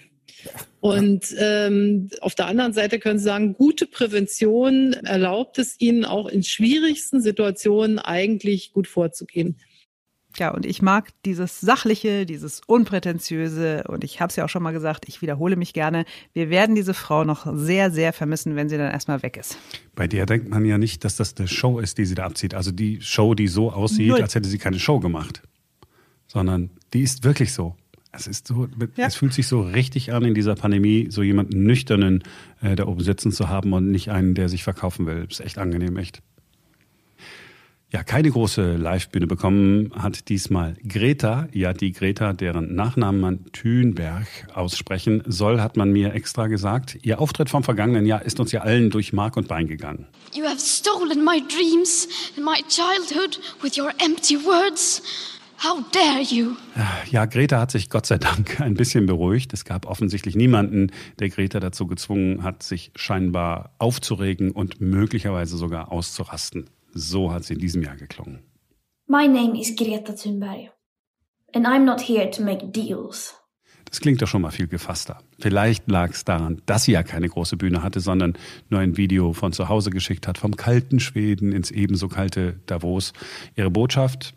Und 0.80 1.34
ähm, 1.38 2.10
auf 2.20 2.34
der 2.34 2.46
anderen 2.46 2.72
Seite 2.72 2.98
können 2.98 3.18
Sie 3.18 3.24
sagen, 3.24 3.54
gute 3.54 3.86
Prävention 3.86 4.92
erlaubt 4.92 5.58
es 5.58 5.80
Ihnen 5.80 6.04
auch 6.04 6.26
in 6.26 6.42
schwierigsten 6.42 7.20
Situationen 7.20 7.98
eigentlich 7.98 8.72
gut 8.72 8.88
vorzugehen. 8.88 9.56
Ja, 10.38 10.50
und 10.50 10.64
ich 10.64 10.80
mag 10.80 11.10
dieses 11.24 11.60
Sachliche, 11.60 12.24
dieses 12.24 12.62
Unprätentiöse 12.66 13.84
und 13.88 14.02
ich 14.02 14.20
habe 14.20 14.30
es 14.30 14.36
ja 14.36 14.44
auch 14.44 14.48
schon 14.48 14.62
mal 14.62 14.72
gesagt, 14.72 15.04
ich 15.06 15.20
wiederhole 15.20 15.56
mich 15.56 15.74
gerne, 15.74 16.04
wir 16.32 16.48
werden 16.48 16.74
diese 16.74 16.94
Frau 16.94 17.24
noch 17.24 17.46
sehr, 17.54 17.90
sehr 17.90 18.12
vermissen, 18.12 18.56
wenn 18.56 18.68
sie 18.68 18.78
dann 18.78 18.90
erstmal 18.90 19.22
weg 19.22 19.36
ist. 19.36 19.58
Bei 19.94 20.06
der 20.06 20.24
denkt 20.26 20.48
man 20.48 20.64
ja 20.64 20.78
nicht, 20.78 21.04
dass 21.04 21.16
das 21.16 21.36
eine 21.36 21.48
Show 21.48 21.78
ist, 21.78 21.98
die 21.98 22.06
sie 22.06 22.14
da 22.14 22.24
abzieht. 22.24 22.54
Also 22.54 22.72
die 22.72 23.00
Show, 23.02 23.34
die 23.34 23.48
so 23.48 23.70
aussieht, 23.72 24.08
Null. 24.08 24.22
als 24.22 24.34
hätte 24.34 24.48
sie 24.48 24.58
keine 24.58 24.78
Show 24.78 25.00
gemacht. 25.00 25.42
Sondern 26.26 26.70
die 26.94 27.02
ist 27.02 27.24
wirklich 27.24 27.52
so. 27.52 27.76
Es 28.14 28.26
ist 28.26 28.46
so, 28.46 28.68
ja. 28.96 29.06
es 29.06 29.14
fühlt 29.14 29.32
sich 29.32 29.46
so 29.46 29.62
richtig 29.62 30.12
an 30.12 30.24
in 30.24 30.34
dieser 30.34 30.54
Pandemie, 30.54 31.06
so 31.10 31.22
jemanden 31.22 31.64
nüchternen 31.64 32.22
äh, 32.60 32.76
da 32.76 32.86
oben 32.86 33.02
sitzen 33.02 33.32
zu 33.32 33.48
haben 33.48 33.72
und 33.72 33.90
nicht 33.90 34.10
einen, 34.10 34.34
der 34.34 34.50
sich 34.50 34.62
verkaufen 34.64 35.06
will. 35.06 35.26
Das 35.26 35.40
ist 35.40 35.46
echt 35.46 35.58
angenehm, 35.58 35.96
echt. 35.96 36.20
Ja, 37.90 38.02
keine 38.02 38.30
große 38.30 38.76
Live-Bühne 38.76 39.26
bekommen 39.26 39.92
hat 39.94 40.30
diesmal 40.30 40.76
Greta. 40.86 41.46
Ja, 41.52 41.74
die 41.74 41.92
Greta, 41.92 42.32
deren 42.32 42.74
Nachnamen 42.74 43.20
man 43.20 43.52
Thünberg 43.52 44.26
aussprechen 44.54 45.22
soll, 45.26 45.60
hat 45.60 45.76
man 45.76 45.90
mir 45.90 46.14
extra 46.14 46.46
gesagt. 46.46 46.98
Ihr 47.02 47.20
Auftritt 47.20 47.50
vom 47.50 47.62
vergangenen 47.62 48.06
Jahr 48.06 48.22
ist 48.22 48.40
uns 48.40 48.50
ja 48.50 48.62
allen 48.62 48.88
durch 48.88 49.12
Mark 49.12 49.36
und 49.36 49.46
Bein 49.46 49.66
gegangen. 49.66 50.06
You 50.34 50.44
have 50.44 50.58
stolen 50.58 51.22
my 51.22 51.42
dreams 51.46 52.08
and 52.36 52.46
my 52.46 52.62
childhood 52.68 53.38
with 53.62 53.78
your 53.78 53.90
empty 54.02 54.36
words. 54.36 55.02
How 55.64 55.80
dare 55.92 56.22
you? 56.22 56.56
Ja, 57.12 57.24
Greta 57.26 57.60
hat 57.60 57.70
sich 57.70 57.88
Gott 57.88 58.04
sei 58.04 58.18
Dank 58.18 58.60
ein 58.60 58.74
bisschen 58.74 59.06
beruhigt. 59.06 59.52
Es 59.52 59.64
gab 59.64 59.86
offensichtlich 59.86 60.34
niemanden, 60.34 60.90
der 61.20 61.28
Greta 61.28 61.60
dazu 61.60 61.86
gezwungen 61.86 62.42
hat, 62.42 62.64
sich 62.64 62.90
scheinbar 62.96 63.72
aufzuregen 63.78 64.50
und 64.50 64.80
möglicherweise 64.80 65.56
sogar 65.56 65.92
auszurasten. 65.92 66.68
So 66.92 67.32
hat 67.32 67.44
sie 67.44 67.54
in 67.54 67.60
diesem 67.60 67.80
Jahr 67.80 67.94
geklungen. 67.94 68.40
My 69.06 69.28
name 69.28 69.56
is 69.56 69.76
Greta 69.76 70.14
Thunberg. 70.14 70.72
And 71.54 71.64
I'm 71.64 71.84
not 71.84 72.00
here 72.00 72.28
to 72.32 72.42
make 72.42 72.66
deals. 72.66 73.36
Das 73.84 74.00
klingt 74.00 74.20
doch 74.20 74.26
schon 74.26 74.42
mal 74.42 74.50
viel 74.50 74.66
gefasster. 74.66 75.20
Vielleicht 75.38 75.88
lag 75.88 76.10
es 76.10 76.24
daran, 76.24 76.60
dass 76.66 76.84
sie 76.84 76.92
ja 76.92 77.04
keine 77.04 77.28
große 77.28 77.56
Bühne 77.56 77.84
hatte, 77.84 78.00
sondern 78.00 78.36
nur 78.68 78.80
ein 78.80 78.96
Video 78.96 79.32
von 79.32 79.52
zu 79.52 79.68
Hause 79.68 79.90
geschickt 79.90 80.26
hat, 80.26 80.38
vom 80.38 80.56
kalten 80.56 80.98
Schweden 80.98 81.52
ins 81.52 81.70
ebenso 81.70 82.08
kalte 82.08 82.58
Davos. 82.66 83.12
Ihre 83.54 83.70
Botschaft 83.70 84.34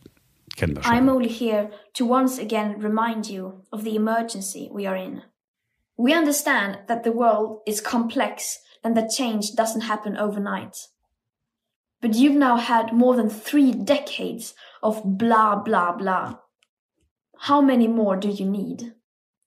kennen 0.56 0.76
wir 0.76 0.84
schon. 0.84 0.94
I'm 0.94 1.10
only 1.10 1.30
here 1.30 1.70
to 1.94 2.06
once 2.06 2.40
again 2.40 2.80
remind 2.80 3.30
you 3.30 3.64
of 3.72 3.84
the 3.84 3.96
emergency 3.96 4.70
we 4.72 4.88
are 4.88 4.96
in. 4.96 5.22
We 5.98 6.14
understand 6.14 6.80
that 6.88 7.04
the 7.04 7.12
world 7.12 7.62
is 7.66 7.82
complex 7.82 8.60
and 8.84 8.96
that 8.96 9.10
change 9.10 9.56
doesn't 9.56 9.82
happen 9.82 10.18
overnight. 10.18 10.76
But 12.02 12.16
you've 12.16 12.36
now 12.36 12.58
had 12.58 12.94
more 12.94 13.16
than 13.16 13.30
three 13.30 13.72
decades 13.72 14.54
of 14.84 15.02
blah, 15.04 15.56
blah, 15.56 15.94
blah. 15.94 16.36
How 17.40 17.62
many 17.62 17.88
more 17.88 18.16
do 18.16 18.30
you 18.30 18.46
need? 18.46 18.95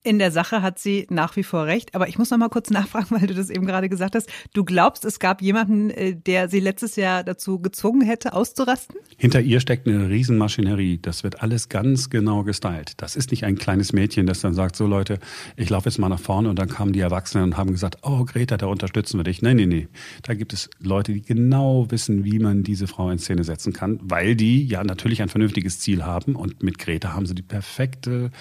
In 0.01 0.17
der 0.17 0.31
Sache 0.31 0.61
hat 0.61 0.79
sie 0.79 1.07
nach 1.09 1.35
wie 1.35 1.43
vor 1.43 1.65
recht, 1.65 1.93
aber 1.93 2.07
ich 2.07 2.17
muss 2.17 2.31
noch 2.31 2.37
mal 2.37 2.47
kurz 2.47 2.69
nachfragen, 2.69 3.07
weil 3.09 3.27
du 3.27 3.33
das 3.33 3.49
eben 3.49 3.65
gerade 3.65 3.89
gesagt 3.89 4.15
hast. 4.15 4.29
Du 4.53 4.63
glaubst, 4.63 5.03
es 5.03 5.19
gab 5.19 5.41
jemanden, 5.41 5.89
äh, 5.89 6.15
der 6.15 6.47
sie 6.47 6.61
letztes 6.61 6.95
Jahr 6.95 7.25
dazu 7.25 7.59
gezwungen 7.59 8.01
hätte, 8.01 8.31
auszurasten? 8.31 8.95
Hinter 9.17 9.41
ihr 9.41 9.59
steckt 9.59 9.87
eine 9.87 10.07
Riesenmaschinerie. 10.07 10.99
Das 11.01 11.23
wird 11.23 11.41
alles 11.43 11.67
ganz 11.67 12.09
genau 12.09 12.43
gestylt. 12.43 12.93
Das 12.97 13.17
ist 13.17 13.31
nicht 13.31 13.43
ein 13.43 13.57
kleines 13.57 13.91
Mädchen, 13.91 14.25
das 14.25 14.39
dann 14.39 14.53
sagt, 14.53 14.77
so 14.77 14.87
Leute, 14.87 15.19
ich 15.57 15.69
laufe 15.69 15.89
jetzt 15.89 15.97
mal 15.97 16.07
nach 16.07 16.19
vorne 16.19 16.49
und 16.49 16.57
dann 16.57 16.69
kamen 16.69 16.93
die 16.93 17.01
Erwachsenen 17.01 17.43
und 17.43 17.57
haben 17.57 17.71
gesagt, 17.71 17.97
oh 18.03 18.23
Greta, 18.23 18.55
da 18.55 18.67
unterstützen 18.67 19.19
wir 19.19 19.25
dich. 19.25 19.41
Nein, 19.41 19.57
nein, 19.57 19.69
nein. 19.69 19.87
Da 20.23 20.33
gibt 20.33 20.53
es 20.53 20.69
Leute, 20.79 21.11
die 21.11 21.21
genau 21.21 21.91
wissen, 21.91 22.23
wie 22.23 22.39
man 22.39 22.63
diese 22.63 22.87
Frau 22.87 23.09
in 23.09 23.19
Szene 23.19 23.43
setzen 23.43 23.73
kann, 23.73 23.99
weil 24.01 24.37
die 24.37 24.65
ja 24.65 24.81
natürlich 24.85 25.21
ein 25.21 25.29
vernünftiges 25.29 25.79
Ziel 25.79 26.05
haben 26.05 26.35
und 26.35 26.63
mit 26.63 26.79
Greta 26.79 27.13
haben 27.13 27.25
sie 27.25 27.35
die 27.35 27.41
perfekte 27.41 28.31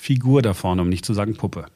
Figur 0.00 0.40
da 0.40 0.54
vorne, 0.54 0.80
um 0.80 0.88
nicht 0.88 1.04
zu 1.04 1.12
sagen 1.12 1.36
Puppe. 1.36 1.66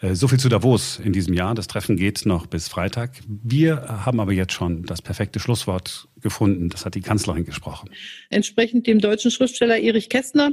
Äh, 0.00 0.14
so 0.14 0.28
viel 0.28 0.38
zu 0.40 0.48
Davos 0.48 0.98
in 0.98 1.12
diesem 1.12 1.34
Jahr. 1.34 1.54
Das 1.54 1.66
Treffen 1.66 1.96
geht 1.96 2.24
noch 2.24 2.46
bis 2.46 2.68
Freitag. 2.68 3.20
Wir 3.28 3.82
haben 3.86 4.18
aber 4.18 4.32
jetzt 4.32 4.54
schon 4.54 4.84
das 4.84 5.02
perfekte 5.02 5.40
Schlusswort 5.40 6.08
gefunden. 6.22 6.70
Das 6.70 6.86
hat 6.86 6.94
die 6.94 7.02
Kanzlerin 7.02 7.44
gesprochen. 7.44 7.90
Entsprechend 8.30 8.86
dem 8.86 8.98
deutschen 8.98 9.30
Schriftsteller 9.30 9.78
Erich 9.78 10.08
Kästner 10.08 10.52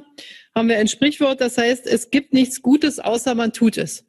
haben 0.53 0.67
wir 0.67 0.77
ein 0.77 0.89
Sprichwort, 0.89 1.39
das 1.39 1.57
heißt, 1.57 1.87
es 1.87 2.11
gibt 2.11 2.33
nichts 2.33 2.61
Gutes, 2.61 2.99
außer 2.99 3.35
man 3.35 3.53
tut 3.53 3.77
es. 3.77 4.05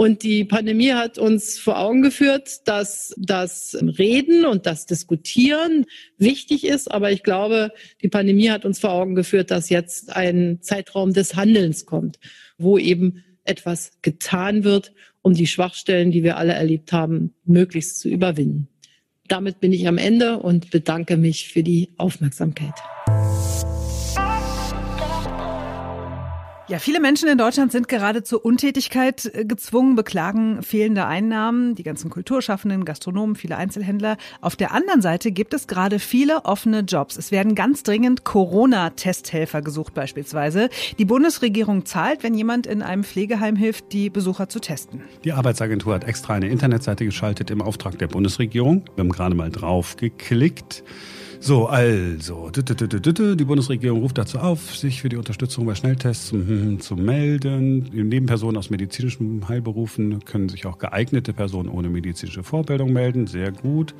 Und 0.00 0.22
die 0.22 0.46
Pandemie 0.46 0.94
hat 0.94 1.18
uns 1.18 1.58
vor 1.58 1.78
Augen 1.78 2.00
geführt, 2.00 2.66
dass 2.66 3.14
das 3.18 3.76
Reden 3.82 4.46
und 4.46 4.64
das 4.64 4.86
Diskutieren 4.86 5.84
wichtig 6.16 6.64
ist. 6.66 6.90
Aber 6.90 7.12
ich 7.12 7.22
glaube, 7.22 7.70
die 8.00 8.08
Pandemie 8.08 8.48
hat 8.48 8.64
uns 8.64 8.78
vor 8.78 8.92
Augen 8.92 9.14
geführt, 9.14 9.50
dass 9.50 9.68
jetzt 9.68 10.16
ein 10.16 10.60
Zeitraum 10.62 11.12
des 11.12 11.36
Handelns 11.36 11.84
kommt, 11.84 12.18
wo 12.56 12.78
eben 12.78 13.24
etwas 13.44 13.92
getan 14.00 14.64
wird, 14.64 14.94
um 15.20 15.34
die 15.34 15.46
Schwachstellen, 15.46 16.10
die 16.10 16.22
wir 16.22 16.38
alle 16.38 16.54
erlebt 16.54 16.94
haben, 16.94 17.34
möglichst 17.44 18.00
zu 18.00 18.08
überwinden. 18.08 18.68
Damit 19.28 19.60
bin 19.60 19.74
ich 19.74 19.86
am 19.86 19.98
Ende 19.98 20.38
und 20.38 20.70
bedanke 20.70 21.18
mich 21.18 21.48
für 21.48 21.62
die 21.62 21.90
Aufmerksamkeit. 21.98 22.72
Ja, 26.70 26.78
viele 26.78 27.00
Menschen 27.00 27.28
in 27.28 27.36
Deutschland 27.36 27.72
sind 27.72 27.88
gerade 27.88 28.22
zur 28.22 28.44
Untätigkeit 28.44 29.28
äh, 29.34 29.44
gezwungen, 29.44 29.96
beklagen 29.96 30.62
fehlende 30.62 31.04
Einnahmen, 31.04 31.74
die 31.74 31.82
ganzen 31.82 32.10
Kulturschaffenden, 32.10 32.84
Gastronomen, 32.84 33.34
viele 33.34 33.56
Einzelhändler. 33.56 34.16
Auf 34.40 34.54
der 34.54 34.70
anderen 34.72 35.02
Seite 35.02 35.32
gibt 35.32 35.52
es 35.52 35.66
gerade 35.66 35.98
viele 35.98 36.44
offene 36.44 36.82
Jobs. 36.82 37.16
Es 37.16 37.32
werden 37.32 37.56
ganz 37.56 37.82
dringend 37.82 38.22
Corona-Testhelfer 38.22 39.62
gesucht 39.62 39.94
beispielsweise. 39.94 40.68
Die 40.96 41.04
Bundesregierung 41.04 41.86
zahlt, 41.86 42.22
wenn 42.22 42.34
jemand 42.34 42.68
in 42.68 42.82
einem 42.82 43.02
Pflegeheim 43.02 43.56
hilft, 43.56 43.92
die 43.92 44.08
Besucher 44.08 44.48
zu 44.48 44.60
testen. 44.60 45.02
Die 45.24 45.32
Arbeitsagentur 45.32 45.92
hat 45.92 46.04
extra 46.04 46.34
eine 46.34 46.50
Internetseite 46.50 47.04
geschaltet 47.04 47.50
im 47.50 47.62
Auftrag 47.62 47.98
der 47.98 48.06
Bundesregierung. 48.06 48.84
Wir 48.94 49.02
haben 49.02 49.10
gerade 49.10 49.34
mal 49.34 49.50
drauf 49.50 49.96
geklickt. 49.96 50.84
So, 51.42 51.68
also, 51.68 52.50
die 52.50 53.44
Bundesregierung 53.46 54.00
ruft 54.00 54.18
dazu 54.18 54.38
auf, 54.38 54.76
sich 54.76 55.00
für 55.00 55.08
die 55.08 55.16
Unterstützung 55.16 55.64
bei 55.64 55.74
Schnelltests 55.74 56.32
hm, 56.32 56.46
hm, 56.46 56.80
zu 56.80 56.96
melden. 56.96 57.88
Nebenpersonen 57.94 58.58
aus 58.58 58.68
medizinischen 58.68 59.48
Heilberufen 59.48 60.22
können 60.26 60.50
sich 60.50 60.66
auch 60.66 60.76
geeignete 60.76 61.32
Personen 61.32 61.70
ohne 61.70 61.88
medizinische 61.88 62.42
Vorbildung 62.42 62.92
melden. 62.92 63.26
Sehr 63.26 63.52
gut. 63.52 63.94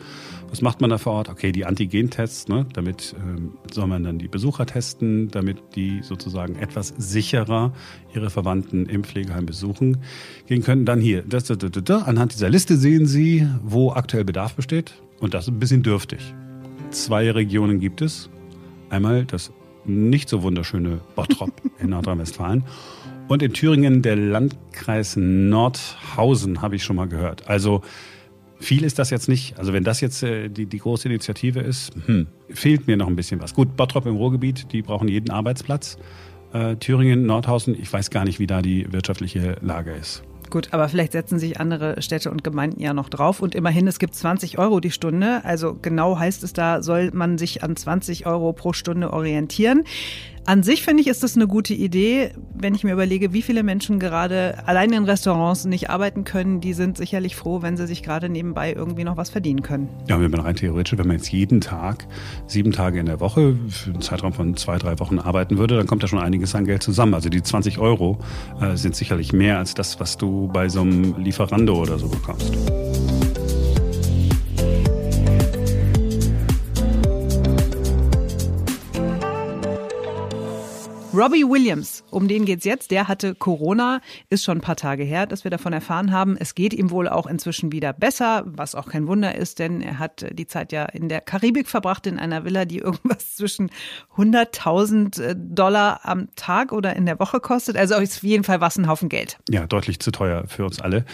Was 0.50 0.61
macht 0.61 0.82
man 0.82 0.90
da 0.90 0.99
vor 0.99 1.14
Ort? 1.14 1.30
Okay, 1.30 1.50
die 1.50 1.64
Antigentests, 1.64 2.49
ne? 2.49 2.66
damit 2.75 3.16
ähm, 3.18 3.54
soll 3.73 3.87
man 3.87 4.04
dann 4.04 4.18
die 4.18 4.28
Besucher 4.28 4.66
testen, 4.66 5.30
damit 5.30 5.56
die 5.76 6.02
sozusagen 6.02 6.56
etwas 6.56 6.92
sicherer 6.99 7.73
ihre 8.14 8.28
Verwandten 8.28 8.85
im 8.85 9.02
Pflegeheim 9.02 9.47
besuchen 9.47 9.97
gehen 10.47 10.62
können. 10.62 10.85
Dann 10.85 11.00
hier, 11.00 11.23
das, 11.23 11.44
das, 11.44 11.56
das, 11.59 12.02
anhand 12.02 12.35
dieser 12.35 12.50
Liste 12.50 12.76
sehen 12.76 13.06
Sie, 13.06 13.49
wo 13.62 13.92
aktuell 13.92 14.25
Bedarf 14.25 14.56
besteht. 14.56 14.92
Und 15.20 15.32
das 15.32 15.44
ist 15.44 15.54
ein 15.54 15.59
bisschen 15.59 15.82
dürftig. 15.82 16.35
Zwei 16.90 17.30
Regionen 17.30 17.78
gibt 17.78 18.02
es. 18.02 18.28
Einmal 18.88 19.25
das 19.25 19.52
nicht 19.85 20.28
so 20.28 20.42
wunderschöne 20.42 21.00
Bottrop 21.14 21.52
in 21.78 21.90
Nordrhein-Westfalen 21.90 22.64
und 23.28 23.42
in 23.42 23.52
Thüringen 23.52 24.02
der 24.02 24.16
Landkreis 24.16 25.16
Nordhausen, 25.16 26.62
habe 26.62 26.76
ich 26.76 26.82
schon 26.82 26.97
mal 26.97 27.06
gehört. 27.06 27.49
Also 27.49 27.82
viel 28.59 28.82
ist 28.82 28.99
das 28.99 29.11
jetzt 29.11 29.28
nicht. 29.28 29.56
Also 29.56 29.73
wenn 29.73 29.85
das 29.85 30.00
jetzt 30.00 30.23
äh, 30.25 30.49
die, 30.49 30.66
die 30.66 30.78
große 30.78 31.09
Initiative 31.09 31.61
ist, 31.61 31.92
hm, 32.06 32.26
fehlt 32.49 32.88
mir 32.88 32.97
noch 32.97 33.06
ein 33.06 33.16
bisschen 33.16 33.40
was. 33.40 33.54
Gut, 33.54 33.76
Bottrop 33.76 34.06
im 34.06 34.16
Ruhrgebiet, 34.16 34.73
die 34.73 34.82
brauchen 34.82 35.06
jeden 35.06 35.30
Arbeitsplatz. 35.30 35.97
Äh, 36.52 36.75
Thüringen, 36.76 37.25
Nordhausen, 37.25 37.80
ich 37.80 37.92
weiß 37.92 38.11
gar 38.11 38.25
nicht, 38.25 38.40
wie 38.40 38.49
da 38.49 38.62
die 38.62 38.92
wirtschaftliche 38.92 39.56
Lage 39.61 39.92
ist. 39.92 40.25
Gut, 40.50 40.69
aber 40.73 40.88
vielleicht 40.88 41.12
setzen 41.12 41.38
sich 41.38 41.61
andere 41.61 42.02
Städte 42.02 42.28
und 42.28 42.42
Gemeinden 42.42 42.80
ja 42.80 42.92
noch 42.92 43.09
drauf. 43.09 43.40
Und 43.40 43.54
immerhin, 43.54 43.87
es 43.87 44.00
gibt 44.00 44.16
20 44.16 44.59
Euro 44.59 44.80
die 44.80 44.90
Stunde. 44.90 45.45
Also 45.45 45.76
genau 45.80 46.19
heißt 46.19 46.42
es 46.42 46.52
da, 46.52 46.83
soll 46.83 47.11
man 47.12 47.38
sich 47.38 47.62
an 47.62 47.76
20 47.76 48.26
Euro 48.26 48.52
pro 48.52 48.73
Stunde 48.73 49.12
orientieren. 49.12 49.85
An 50.50 50.64
sich 50.64 50.83
finde 50.83 51.00
ich, 51.00 51.07
ist 51.07 51.23
das 51.23 51.37
eine 51.37 51.47
gute 51.47 51.75
Idee, 51.75 52.33
wenn 52.52 52.75
ich 52.75 52.83
mir 52.83 52.92
überlege, 52.92 53.33
wie 53.33 53.40
viele 53.40 53.62
Menschen 53.62 54.00
gerade 54.00 54.66
allein 54.66 54.92
in 54.92 55.04
Restaurants 55.04 55.64
nicht 55.64 55.90
arbeiten 55.90 56.25
können. 56.25 56.61
Die 56.61 56.73
sind 56.73 56.97
sicherlich 56.97 57.37
froh, 57.37 57.62
wenn 57.62 57.76
sie 57.76 57.87
sich 57.87 58.02
gerade 58.02 58.28
nebenbei 58.28 58.73
irgendwie 58.73 59.04
noch 59.04 59.16
was 59.16 59.30
verdienen 59.30 59.62
können. 59.62 59.88
Ja, 60.09 60.21
wenn 60.21 60.28
man 60.28 60.40
rein 60.40 60.57
theoretisch, 60.57 60.99
wenn 60.99 61.07
man 61.07 61.19
jetzt 61.19 61.30
jeden 61.30 61.61
Tag, 61.61 62.04
sieben 62.49 62.73
Tage 62.73 62.99
in 62.99 63.07
der 63.07 63.21
Woche, 63.21 63.54
für 63.69 63.90
einen 63.92 64.00
Zeitraum 64.00 64.33
von 64.33 64.57
zwei, 64.57 64.76
drei 64.78 64.99
Wochen 64.99 65.21
arbeiten 65.21 65.57
würde, 65.57 65.76
dann 65.76 65.87
kommt 65.87 66.02
da 66.02 66.09
schon 66.09 66.19
einiges 66.19 66.52
an 66.57 66.64
Geld 66.64 66.83
zusammen. 66.83 67.14
Also 67.14 67.28
die 67.28 67.45
20 67.45 67.78
Euro 67.78 68.19
äh, 68.61 68.75
sind 68.75 68.97
sicherlich 68.97 69.33
mehr 69.33 69.59
als 69.59 69.75
das, 69.75 70.00
was 70.00 70.19
du 70.19 70.49
bei 70.52 70.69
so 70.69 70.80
einem 70.80 71.14
Lieferando 71.16 71.80
oder 71.80 71.97
so 71.97 72.09
bekommst. 72.09 72.52
Robbie 81.12 81.43
Williams, 81.43 82.05
um 82.11 82.29
den 82.29 82.45
geht's 82.45 82.64
jetzt. 82.64 82.93
Der 82.93 83.09
hatte 83.09 83.35
Corona, 83.35 84.00
ist 84.29 84.45
schon 84.45 84.59
ein 84.59 84.61
paar 84.61 84.76
Tage 84.76 85.02
her, 85.02 85.26
dass 85.26 85.43
wir 85.43 85.50
davon 85.50 85.73
erfahren 85.73 86.12
haben. 86.12 86.37
Es 86.37 86.55
geht 86.55 86.73
ihm 86.73 86.93
wohl 86.93 87.09
auch 87.09 87.26
inzwischen 87.26 87.73
wieder 87.73 87.93
besser, 87.93 88.45
was 88.47 88.76
auch 88.76 88.87
kein 88.88 89.09
Wunder 89.09 89.35
ist, 89.35 89.59
denn 89.59 89.81
er 89.81 89.99
hat 89.99 90.25
die 90.33 90.47
Zeit 90.47 90.71
ja 90.71 90.85
in 90.85 91.09
der 91.09 91.21
Karibik 91.21 91.69
verbracht, 91.69 92.07
in 92.07 92.17
einer 92.21 92.45
Villa, 92.45 92.64
die 92.64 92.79
irgendwas 92.79 93.35
zwischen 93.35 93.71
100.000 94.17 95.21
äh, 95.21 95.35
Dollar 95.37 96.00
am 96.05 96.29
Tag 96.37 96.71
oder 96.71 96.95
in 96.95 97.07
der 97.07 97.19
Woche 97.19 97.40
kostet. 97.40 97.76
Also 97.76 97.97
auf 97.97 98.23
jeden 98.23 98.45
Fall 98.45 98.61
was 98.61 98.79
ein 98.79 98.87
Haufen 98.87 99.09
Geld. 99.09 99.38
Ja, 99.49 99.67
deutlich 99.67 99.99
zu 99.99 100.12
teuer 100.12 100.45
für 100.47 100.64
uns 100.64 100.81
alle. 100.81 101.05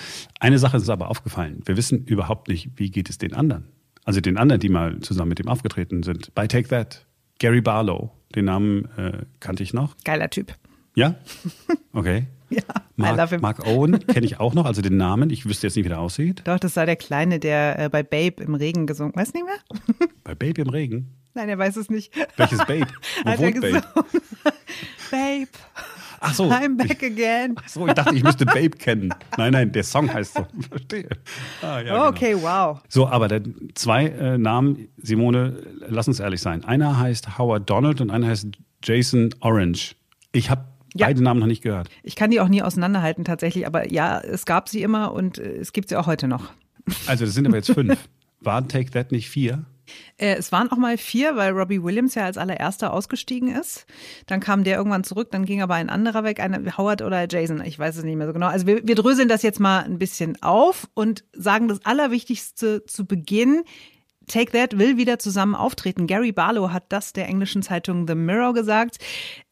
Eine 0.40 0.58
Sache 0.58 0.76
ist 0.76 0.90
aber 0.90 1.08
aufgefallen. 1.08 1.62
Wir 1.64 1.78
wissen 1.78 2.04
überhaupt 2.04 2.48
nicht, 2.48 2.72
wie 2.76 2.90
geht 2.90 3.08
es 3.08 3.16
den 3.16 3.32
anderen. 3.32 3.70
Also 4.04 4.20
den 4.20 4.36
anderen, 4.36 4.60
die 4.60 4.68
mal 4.68 5.00
zusammen 5.00 5.30
mit 5.30 5.40
ihm 5.40 5.48
aufgetreten 5.48 6.02
sind. 6.02 6.34
Bei 6.34 6.46
Take 6.46 6.68
That, 6.68 7.05
Gary 7.38 7.60
Barlow, 7.60 8.10
den 8.34 8.46
Namen 8.46 8.88
äh, 8.96 9.24
kannte 9.40 9.62
ich 9.62 9.72
noch. 9.74 9.96
Geiler 10.04 10.30
Typ. 10.30 10.54
Ja? 10.94 11.14
Okay. 11.92 12.26
ja, 12.50 12.60
Mark, 12.96 13.14
I 13.16 13.20
love 13.20 13.34
him. 13.34 13.40
Mark 13.40 13.66
Owen 13.66 13.98
kenne 14.06 14.26
ich 14.26 14.38
auch 14.38 14.52
noch, 14.52 14.66
also 14.66 14.82
den 14.82 14.98
Namen. 14.98 15.30
Ich 15.30 15.46
wüsste 15.46 15.66
jetzt 15.66 15.76
nicht, 15.76 15.86
wie 15.86 15.88
der 15.88 15.98
aussieht. 15.98 16.42
Doch, 16.44 16.58
das 16.58 16.76
war 16.76 16.84
der 16.84 16.96
Kleine, 16.96 17.38
der 17.38 17.78
äh, 17.78 17.88
bei 17.88 18.02
Babe 18.02 18.42
im 18.42 18.54
Regen 18.54 18.86
gesungen. 18.86 19.16
Weißt 19.16 19.34
du 19.34 19.38
nicht 19.38 19.46
mehr? 19.46 20.08
Bei 20.24 20.34
Babe 20.34 20.60
im 20.60 20.68
Regen. 20.68 21.14
Nein, 21.32 21.48
er 21.48 21.56
weiß 21.56 21.76
es 21.76 21.88
nicht. 21.88 22.12
Welches 22.36 22.58
Babe? 22.58 22.86
Wo 23.24 23.30
Hat 23.30 23.38
er 23.40 23.46
wohnt 23.46 23.54
Babe? 23.62 23.80
gesungen. 23.80 23.84
Babe, 25.10 25.48
Ach 26.28 26.34
so. 26.34 26.44
I'm 26.50 26.76
back 26.76 27.02
again. 27.02 27.54
Ach 27.56 27.68
so, 27.68 27.86
ich 27.86 27.94
dachte, 27.94 28.14
ich 28.14 28.22
müsste 28.22 28.44
Babe 28.46 28.70
kennen. 28.70 29.14
Nein, 29.36 29.52
nein, 29.52 29.72
der 29.72 29.84
Song 29.84 30.12
heißt 30.12 30.34
so. 30.34 30.46
Verstehe. 30.68 31.08
Ah, 31.62 31.80
ja, 31.80 31.82
genau. 31.82 32.08
okay, 32.08 32.34
wow. 32.40 32.80
So, 32.88 33.06
aber 33.08 33.28
der, 33.28 33.42
zwei 33.74 34.06
äh, 34.06 34.38
Namen, 34.38 34.88
Simone, 34.96 35.62
lass 35.88 36.08
uns 36.08 36.20
ehrlich 36.20 36.40
sein. 36.40 36.64
Einer 36.64 36.98
heißt 36.98 37.38
Howard 37.38 37.68
Donald 37.70 38.00
und 38.00 38.10
einer 38.10 38.26
heißt 38.28 38.48
Jason 38.84 39.30
Orange. 39.40 39.94
Ich 40.32 40.50
habe 40.50 40.64
Ja. 40.94 41.06
beide 41.06 41.22
Namen 41.22 41.40
noch 41.40 41.46
nicht 41.46 41.62
gehört. 41.62 41.88
Ich 42.02 42.16
kann 42.16 42.30
die 42.30 42.40
auch 42.40 42.48
nie 42.48 42.62
auseinanderhalten 42.62 43.24
tatsächlich, 43.24 43.66
aber 43.66 43.90
ja, 43.92 44.18
es 44.18 44.44
gab 44.46 44.68
sie 44.68 44.82
immer 44.82 45.12
und 45.12 45.38
äh, 45.38 45.56
es 45.58 45.72
gibt 45.72 45.88
sie 45.88 45.96
auch 45.96 46.06
heute 46.06 46.26
noch. 46.28 46.50
Also, 47.06 47.24
das 47.24 47.34
sind 47.34 47.46
aber 47.46 47.56
jetzt 47.56 47.70
fünf. 47.72 47.98
Waren 48.40 48.68
Take 48.68 48.90
That 48.90 49.12
nicht 49.12 49.28
vier? 49.30 49.64
Äh, 50.16 50.34
es 50.36 50.52
waren 50.52 50.70
auch 50.70 50.76
mal 50.76 50.98
vier, 50.98 51.36
weil 51.36 51.52
Robbie 51.52 51.82
Williams 51.82 52.14
ja 52.14 52.24
als 52.24 52.38
allererster 52.38 52.92
ausgestiegen 52.92 53.54
ist. 53.54 53.86
Dann 54.26 54.40
kam 54.40 54.64
der 54.64 54.76
irgendwann 54.76 55.04
zurück, 55.04 55.30
dann 55.30 55.44
ging 55.44 55.62
aber 55.62 55.74
ein 55.74 55.90
anderer 55.90 56.24
weg, 56.24 56.40
einer 56.40 56.76
Howard 56.76 57.02
oder 57.02 57.26
Jason, 57.28 57.62
ich 57.64 57.78
weiß 57.78 57.96
es 57.96 58.04
nicht 58.04 58.16
mehr 58.16 58.26
so 58.26 58.32
genau. 58.32 58.48
Also 58.48 58.66
wir, 58.66 58.86
wir 58.86 58.94
dröseln 58.94 59.28
das 59.28 59.42
jetzt 59.42 59.60
mal 59.60 59.84
ein 59.84 59.98
bisschen 59.98 60.42
auf 60.42 60.88
und 60.94 61.24
sagen 61.32 61.68
das 61.68 61.84
Allerwichtigste 61.84 62.84
zu 62.86 63.06
Beginn. 63.06 63.62
Take 64.26 64.52
That 64.52 64.78
will 64.78 64.96
wieder 64.96 65.18
zusammen 65.18 65.54
auftreten. 65.54 66.06
Gary 66.06 66.32
Barlow 66.32 66.72
hat 66.72 66.84
das 66.88 67.12
der 67.12 67.28
englischen 67.28 67.62
Zeitung 67.62 68.08
The 68.08 68.14
Mirror 68.14 68.54
gesagt. 68.54 68.98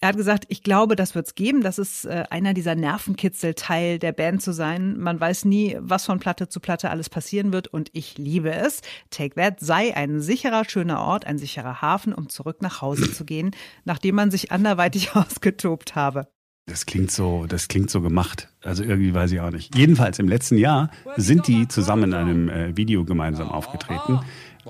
Er 0.00 0.09
hat 0.09 0.16
gesagt, 0.16 0.47
ich 0.49 0.62
glaube, 0.62 0.97
das 0.97 1.14
wird's 1.14 1.35
geben. 1.35 1.62
Das 1.62 1.78
ist 1.78 2.04
äh, 2.04 2.25
einer 2.31 2.54
dieser 2.54 2.75
Nervenkitzel-Teil 2.75 3.99
der 3.99 4.12
Band 4.12 4.43
zu 4.43 4.52
sein. 4.52 4.99
Man 4.99 5.21
weiß 5.21 5.45
nie, 5.45 5.76
was 5.81 6.04
von 6.07 6.19
Platte 6.19 6.49
zu 6.49 6.61
Platte 6.61 6.90
alles 6.90 7.09
passieren 7.09 7.52
wird 7.52 7.69
und 7.69 7.90
ich 7.93 8.19
liebe 8.19 8.52
es. 8.52 8.81
Take 9.11 9.37
That 9.37 9.61
sei 9.61 9.97
ein 9.97 10.21
sicherer, 10.21 10.64
schöner 10.69 11.00
Ort, 11.00 11.26
ein 11.26 11.38
sicherer 11.38 11.81
Hafen, 11.81 12.12
um 12.12 12.28
zurück 12.28 12.61
nach 12.61 12.83
Hause 12.83 13.12
zu 13.12 13.25
gehen, 13.25 13.52
nachdem 13.85 14.16
man 14.16 14.31
sich 14.31 14.50
anderweitig 14.50 15.14
ausgetobt 15.16 15.95
habe. 15.95 16.34
Das 16.66 16.87
klingt 16.87 17.11
so, 17.11 17.44
das 17.47 17.68
klingt 17.68 17.90
so 17.90 18.00
gemacht. 18.00 18.49
Also 18.62 18.85
irgendwie 18.85 19.12
weiß 19.12 19.33
ich 19.33 19.40
auch 19.40 19.50
nicht. 19.50 19.76
Jedenfalls 19.76 20.18
im 20.18 20.28
letzten 20.28 20.56
Jahr 20.56 20.90
sind 21.16 21.47
die 21.47 21.68
zusammen 21.68 22.04
in 22.04 22.14
einem 22.14 22.49
äh, 22.49 22.76
Video 22.76 23.04
gemeinsam 23.04 23.50
aufgetreten. 23.50 24.21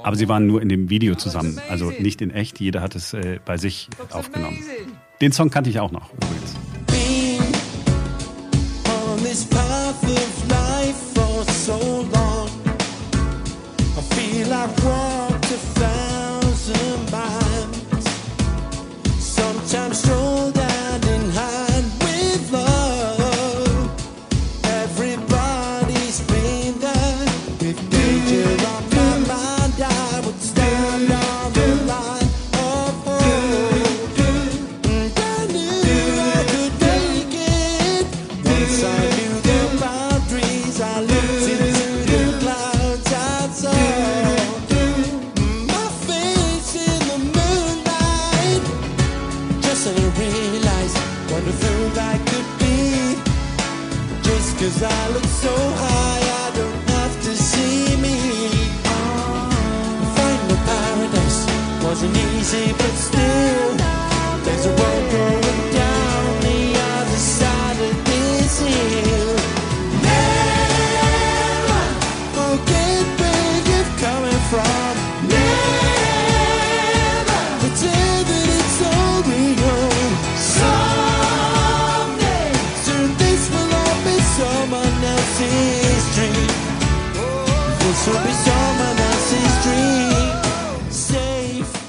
Aber 0.02 0.16
sie 0.16 0.28
waren 0.28 0.44
nur 0.46 0.60
in 0.60 0.68
dem 0.68 0.90
Video 0.90 1.14
zusammen, 1.14 1.60
also 1.68 1.92
nicht 2.00 2.20
in 2.20 2.30
echt. 2.30 2.58
Jeder 2.58 2.80
hat 2.80 2.96
es 2.96 3.14
äh, 3.14 3.38
bei 3.44 3.58
sich 3.58 3.88
aufgenommen. 4.10 4.58
Den 5.20 5.30
Song 5.30 5.50
kannte 5.50 5.70
ich 5.70 5.78
auch 5.78 5.92
noch 5.92 6.12
übrigens. 6.14 6.56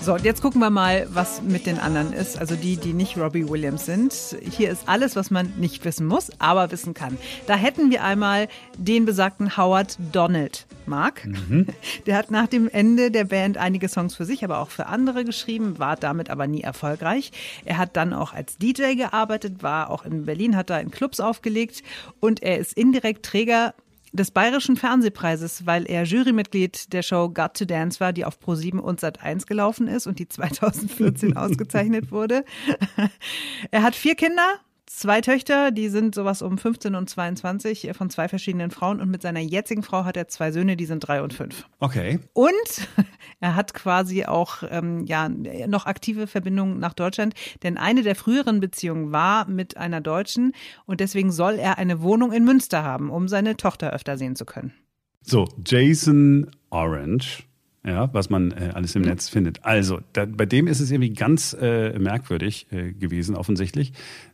So, 0.06 0.13
und 0.13 0.23
jetzt 0.23 0.41
gucken 0.41 0.62
wir 0.62 0.69
mal, 0.69 1.08
was 1.10 1.41
mit 1.41 1.65
den 1.65 1.80
anderen 1.80 2.13
ist. 2.13 2.38
Also 2.38 2.56
die, 2.56 2.78
die 2.78 2.93
nicht 2.93 3.17
Robbie 3.17 3.49
Williams 3.49 3.86
sind. 3.86 4.13
Hier 4.39 4.69
ist 4.69 4.88
alles, 4.88 5.17
was 5.17 5.30
man 5.32 5.51
nicht 5.58 5.84
wissen 5.84 6.06
muss, 6.06 6.30
aber 6.39 6.71
wissen 6.71 6.93
kann. 6.93 7.17
Da 7.47 7.56
hätten 7.56 7.89
wir 7.89 8.04
einmal 8.04 8.47
den 8.78 9.06
besagten 9.06 9.58
Howard 9.58 9.97
Donald. 10.13 10.67
Mark, 10.86 11.28
der 12.06 12.17
hat 12.17 12.30
nach 12.30 12.45
dem 12.45 12.69
Ende 12.69 13.10
der 13.10 13.25
Band 13.25 13.58
einige 13.58 13.89
Songs 13.89 14.15
für 14.15 14.25
sich, 14.25 14.43
aber 14.43 14.60
auch 14.60 14.69
für 14.69 14.86
andere 14.86 15.25
geschrieben, 15.25 15.80
war 15.80 15.95
damit 15.95 16.30
aber 16.30 16.45
nie 16.45 16.62
erfolgreich. 16.62 17.32
Er 17.65 17.78
hat 17.80 17.97
dann 17.97 18.13
auch 18.13 18.32
als 18.32 18.58
DJ 18.58 18.93
gearbeitet, 18.93 19.63
war 19.63 19.89
auch 19.89 20.06
in 20.06 20.25
Berlin, 20.25 20.56
hat 20.56 20.69
da 20.69 20.80
in 20.80 20.91
Clubs 20.91 21.19
aufgelegt 21.19 21.82
und 22.19 22.43
er 22.43 22.60
ist 22.60 22.73
indirekt 22.73 23.25
Träger 23.25 23.73
des 24.15 24.32
Bayerischen 24.32 24.78
Fernsehpreises, 24.78 25.65
weil 25.65 25.86
er 25.86 26.04
Jurymitglied 26.04 26.93
der 26.93 27.04
Show 27.04 27.30
Got 27.30 27.56
to 27.56 27.65
Dance 27.65 27.99
war, 27.99 28.13
die 28.13 28.25
auf 28.25 28.39
Pro7 28.39 28.80
und 28.80 29.01
Sat1 29.01 29.45
gelaufen 29.45 29.88
ist 29.88 30.08
und 30.08 30.19
die 30.19 30.28
2014 30.30 31.38
ausgezeichnet 31.38 32.12
wurde. 32.12 32.45
Er 33.71 33.84
hat 33.84 33.95
vier 33.95 34.15
Kinder, 34.15 34.60
zwei 34.87 35.21
Töchter, 35.21 35.71
die 35.71 35.89
sind 35.89 36.15
sowas 36.15 36.41
um 36.41 36.57
15 36.57 36.95
und 36.95 37.09
22 37.09 37.91
von 37.93 38.09
zwei 38.09 38.27
verschiedenen 38.27 38.71
Frauen 38.71 39.01
und 39.01 39.09
mit 39.09 39.21
seiner 39.21 39.39
jetzigen 39.39 39.83
Frau 39.83 40.05
hat 40.05 40.17
er 40.17 40.27
zwei 40.27 40.51
Söhne, 40.51 40.75
die 40.77 40.85
sind 40.85 40.99
drei 40.99 41.21
und 41.21 41.33
fünf. 41.33 41.67
Okay. 41.79 42.19
Und 42.33 42.51
er 43.39 43.55
hat 43.55 43.73
quasi 43.73 44.25
auch 44.25 44.63
ähm, 44.69 45.05
ja 45.05 45.29
noch 45.29 45.85
aktive 45.85 46.27
Verbindungen 46.27 46.79
nach 46.79 46.93
Deutschland, 46.93 47.33
denn 47.63 47.77
eine 47.77 48.03
der 48.03 48.15
früheren 48.15 48.59
Beziehungen 48.59 49.11
war 49.11 49.47
mit 49.47 49.77
einer 49.77 50.01
Deutschen 50.01 50.53
und 50.85 50.99
deswegen 50.99 51.31
soll 51.31 51.55
er 51.55 51.77
eine 51.77 52.01
Wohnung 52.01 52.31
in 52.31 52.45
Münster 52.45 52.83
haben, 52.83 53.09
um 53.09 53.27
seine 53.27 53.57
Tochter 53.57 53.91
öfter 53.91 54.17
sehen 54.17 54.35
zu 54.35 54.45
können. 54.45 54.73
So, 55.21 55.47
Jason 55.65 56.51
Orange, 56.69 57.43
ja, 57.85 58.11
was 58.13 58.29
man 58.29 58.51
äh, 58.51 58.71
alles 58.73 58.95
im 58.95 59.03
Netz 59.03 59.29
findet. 59.29 59.63
Also, 59.63 59.99
da, 60.13 60.25
bei 60.25 60.45
dem 60.45 60.67
ist 60.67 60.79
es 60.79 60.89
irgendwie 60.89 61.13
ganz 61.13 61.55
äh, 61.59 61.97
merkwürdig 61.99 62.67
äh, 62.71 62.93
gewesen, 62.93 63.35
offensichtlich. 63.35 63.93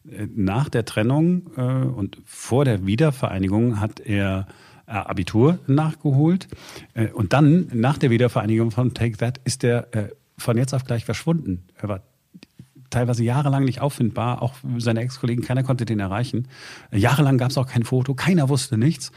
Äh, 0.10 0.28
nach 0.34 0.70
der 0.70 0.86
Trennung 0.86 1.52
äh, 1.58 1.62
und 1.62 2.18
vor 2.26 2.64
der 2.64 2.86
Wiedervereinigung 2.86 3.82
hat 3.82 4.00
er 4.00 4.48
äh, 4.88 4.92
Abitur 4.92 5.60
nachgeholt. 5.68 6.48
Und 7.14 7.34
dann, 7.34 7.68
nach 7.74 7.98
der 7.98 8.10
Wiedervereinigung 8.10 8.72
von 8.72 8.94
Take 8.94 9.18
That, 9.18 9.40
ist 9.46 9.64
er 9.64 9.88
von 10.38 10.58
jetzt 10.58 10.74
auf 10.74 10.84
gleich 10.84 11.06
verschwunden. 11.06 11.64
Er 11.78 11.88
war 11.88 12.02
teilweise 12.90 13.24
jahrelang 13.24 13.64
nicht 13.64 13.80
auffindbar, 13.80 14.42
auch 14.42 14.56
seine 14.78 15.02
Ex-Kollegen, 15.02 15.44
keiner 15.44 15.64
konnte 15.64 15.86
den 15.86 16.00
erreichen. 16.00 16.48
Jahrelang 16.92 17.38
gab 17.38 17.52
es 17.52 17.58
auch 17.58 17.68
kein 17.68 17.84
Foto, 17.84 18.14
keiner 18.16 18.50
wusste 18.50 18.78
nichts. 18.78 19.12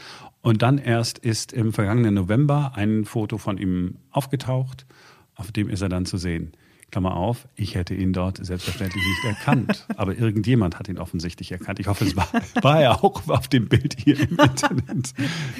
Und 0.45 0.61
dann 0.61 0.77
erst 0.77 1.17
ist 1.17 1.53
im 1.53 1.73
vergangenen 1.73 2.13
November 2.13 2.73
ein 2.75 3.05
Foto 3.05 3.39
von 3.39 3.57
ihm 3.57 3.95
aufgetaucht, 4.11 4.85
auf 5.33 5.51
dem 5.51 5.69
ist 5.69 5.81
er 5.81 5.89
dann 5.89 6.05
zu 6.05 6.17
sehen. 6.17 6.51
Klammer 6.91 7.15
auf, 7.17 7.47
ich 7.55 7.73
hätte 7.73 7.95
ihn 7.95 8.13
dort 8.13 8.37
selbstverständlich 8.45 9.03
nicht 9.03 9.25
erkannt. 9.25 9.87
Aber 9.97 10.15
irgendjemand 10.15 10.77
hat 10.77 10.87
ihn 10.87 10.99
offensichtlich 10.99 11.51
erkannt. 11.51 11.79
Ich 11.79 11.87
hoffe, 11.87 12.05
es 12.05 12.15
war, 12.15 12.27
war 12.61 12.79
er 12.79 13.03
auch 13.03 13.27
auf 13.27 13.47
dem 13.47 13.67
Bild 13.67 13.97
hier 13.99 14.19
im 14.19 14.37
Internet. 14.37 15.13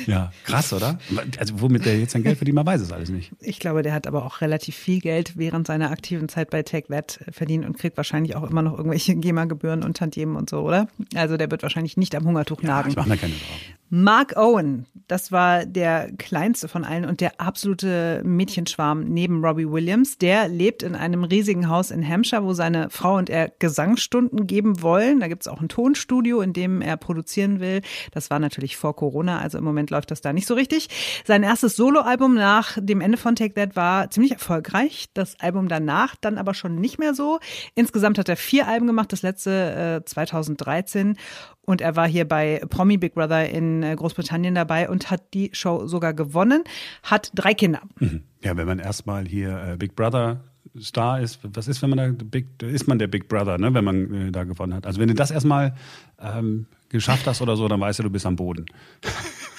Ja, 0.06 0.32
krass, 0.44 0.72
oder? 0.72 1.00
Also 1.40 1.60
womit 1.62 1.86
der 1.86 2.00
jetzt 2.00 2.12
sein 2.12 2.22
Geld 2.22 2.38
verdient, 2.38 2.56
man 2.56 2.68
weiß 2.68 2.80
es 2.80 2.92
alles 2.92 3.10
nicht. 3.10 3.32
Ich 3.42 3.60
glaube, 3.60 3.82
der 3.82 3.92
hat 3.92 4.06
aber 4.06 4.24
auch 4.24 4.42
relativ 4.42 4.76
viel 4.76 5.00
Geld 5.00 5.36
während 5.36 5.66
seiner 5.66 5.90
aktiven 5.90 6.30
Zeit 6.30 6.52
bei 6.52 6.62
Take 6.62 6.90
That 6.90 7.20
verdient 7.32 7.66
und 7.66 7.76
kriegt 7.76 7.98
wahrscheinlich 7.98 8.36
auch 8.36 8.48
immer 8.48 8.62
noch 8.62 8.78
irgendwelche 8.78 9.16
GEMA-Gebühren 9.16 9.84
und 9.84 9.98
Tantiemen 9.98 10.36
und 10.36 10.48
so, 10.48 10.62
oder? 10.62 10.88
Also 11.16 11.38
der 11.38 11.50
wird 11.50 11.64
wahrscheinlich 11.64 11.98
nicht 11.98 12.14
am 12.14 12.24
Hungertuch 12.26 12.62
nagen. 12.62 12.92
Ich 12.92 12.96
mache 12.96 13.10
mir 13.10 13.18
keine 13.18 13.34
Sorgen. 13.34 13.76
Mark 13.90 14.36
Owen, 14.36 14.88
das 15.08 15.32
war 15.32 15.68
der 15.68 16.12
kleinste 16.18 16.68
von 16.68 16.84
allen 16.84 17.06
und 17.06 17.22
der 17.22 17.40
absolute 17.40 18.22
Mädchenschwarm 18.26 19.04
neben 19.04 19.46
Robbie 19.46 19.70
Williams. 19.70 20.18
Der 20.18 20.48
lebt 20.48 20.82
in 20.82 20.96
einem 20.96 21.24
riesigen 21.24 21.70
Haus 21.70 21.92
in 21.92 22.08
Hampshire, 22.08 22.44
wo 22.44 22.54
seine 22.54 22.90
Frau 22.90 23.18
und 23.18 23.30
er 23.30 23.52
Gesangsstunden 23.60 24.48
geben 24.48 24.82
wollen. 24.82 25.20
Da 25.20 25.28
gibt's 25.28 25.48
auch 25.48 25.62
ein 25.62 25.70
Tonstudio, 25.70 26.42
in 26.42 26.54
dem 26.54 26.82
er 26.82 26.98
produzieren 26.98 27.60
will. 27.60 27.82
Das 28.12 28.32
war 28.32 28.40
natürlich 28.40 28.76
vor 28.76 28.96
Corona, 28.96 29.40
also 29.40 29.60
im 29.60 29.64
Moment 29.64 29.92
läuft 29.92 30.10
das 30.10 30.22
da 30.22 30.34
nicht 30.34 30.48
so 30.48 30.56
richtig. 30.56 30.90
Sein 31.24 31.44
erstes 31.44 31.76
Soloalbum 31.76 32.34
nach 32.34 32.80
dem 32.82 33.02
Ende 33.02 33.20
von 33.20 33.36
Take 33.36 33.54
That 33.54 33.76
war 33.76 34.10
ziemlich 34.10 34.32
erfolgreich. 34.32 35.10
Das 35.14 35.40
Album 35.40 35.68
danach 35.68 36.16
dann 36.20 36.40
aber 36.40 36.56
schon 36.56 36.82
nicht 36.82 36.98
mehr 36.98 37.14
so. 37.14 37.40
Insgesamt 37.76 38.18
hat 38.18 38.30
er 38.30 38.38
vier 38.38 38.68
Alben 38.68 38.88
gemacht, 38.88 39.14
das 39.14 39.22
letzte 39.22 40.02
äh, 40.02 40.06
2013. 40.06 41.18
Und 41.66 41.82
er 41.82 41.96
war 41.96 42.08
hier 42.08 42.28
bei 42.28 42.62
Promi 42.70 42.98
Big 42.98 43.16
Brother 43.16 43.50
in 43.50 43.75
äh, 43.84 43.96
Großbritannien 43.96 44.56
dabei 44.56 44.90
und 44.90 45.10
hat 45.12 45.34
die 45.34 45.50
Show 45.54 45.88
sogar 45.88 46.14
gewonnen, 46.14 46.64
hat 47.04 47.32
drei 47.36 47.54
Kinder. 47.54 47.82
Mhm. 48.00 48.24
Ja, 48.44 48.58
wenn 48.58 48.68
man 48.68 48.80
erstmal 48.80 49.26
hier 49.26 49.74
äh, 49.74 49.78
Big 49.78 49.96
Brother 49.96 50.44
Star 50.80 51.22
ist, 51.22 51.40
was 51.44 51.68
ist, 51.68 51.82
wenn 51.82 51.90
man 51.92 52.18
da 52.18 52.26
Big, 52.26 52.62
ist 52.62 52.88
man 52.88 53.00
der 53.00 53.08
Big 53.08 53.30
Brother, 53.30 53.58
ne, 53.58 53.74
wenn 53.74 53.84
man 53.84 54.28
äh, 54.28 54.32
da 54.32 54.44
gewonnen 54.44 54.74
hat. 54.74 54.86
Also 54.86 55.00
wenn 55.00 55.08
du 55.08 55.14
das 55.14 55.32
erstmal 55.32 55.76
ähm, 56.20 56.66
geschafft 56.90 57.28
hast 57.28 57.42
oder 57.42 57.56
so, 57.56 57.68
dann 57.68 57.80
weißt 57.80 58.00
du, 58.00 58.04
du 58.04 58.10
bist 58.10 58.26
am 58.26 58.36
Boden. 58.36 58.66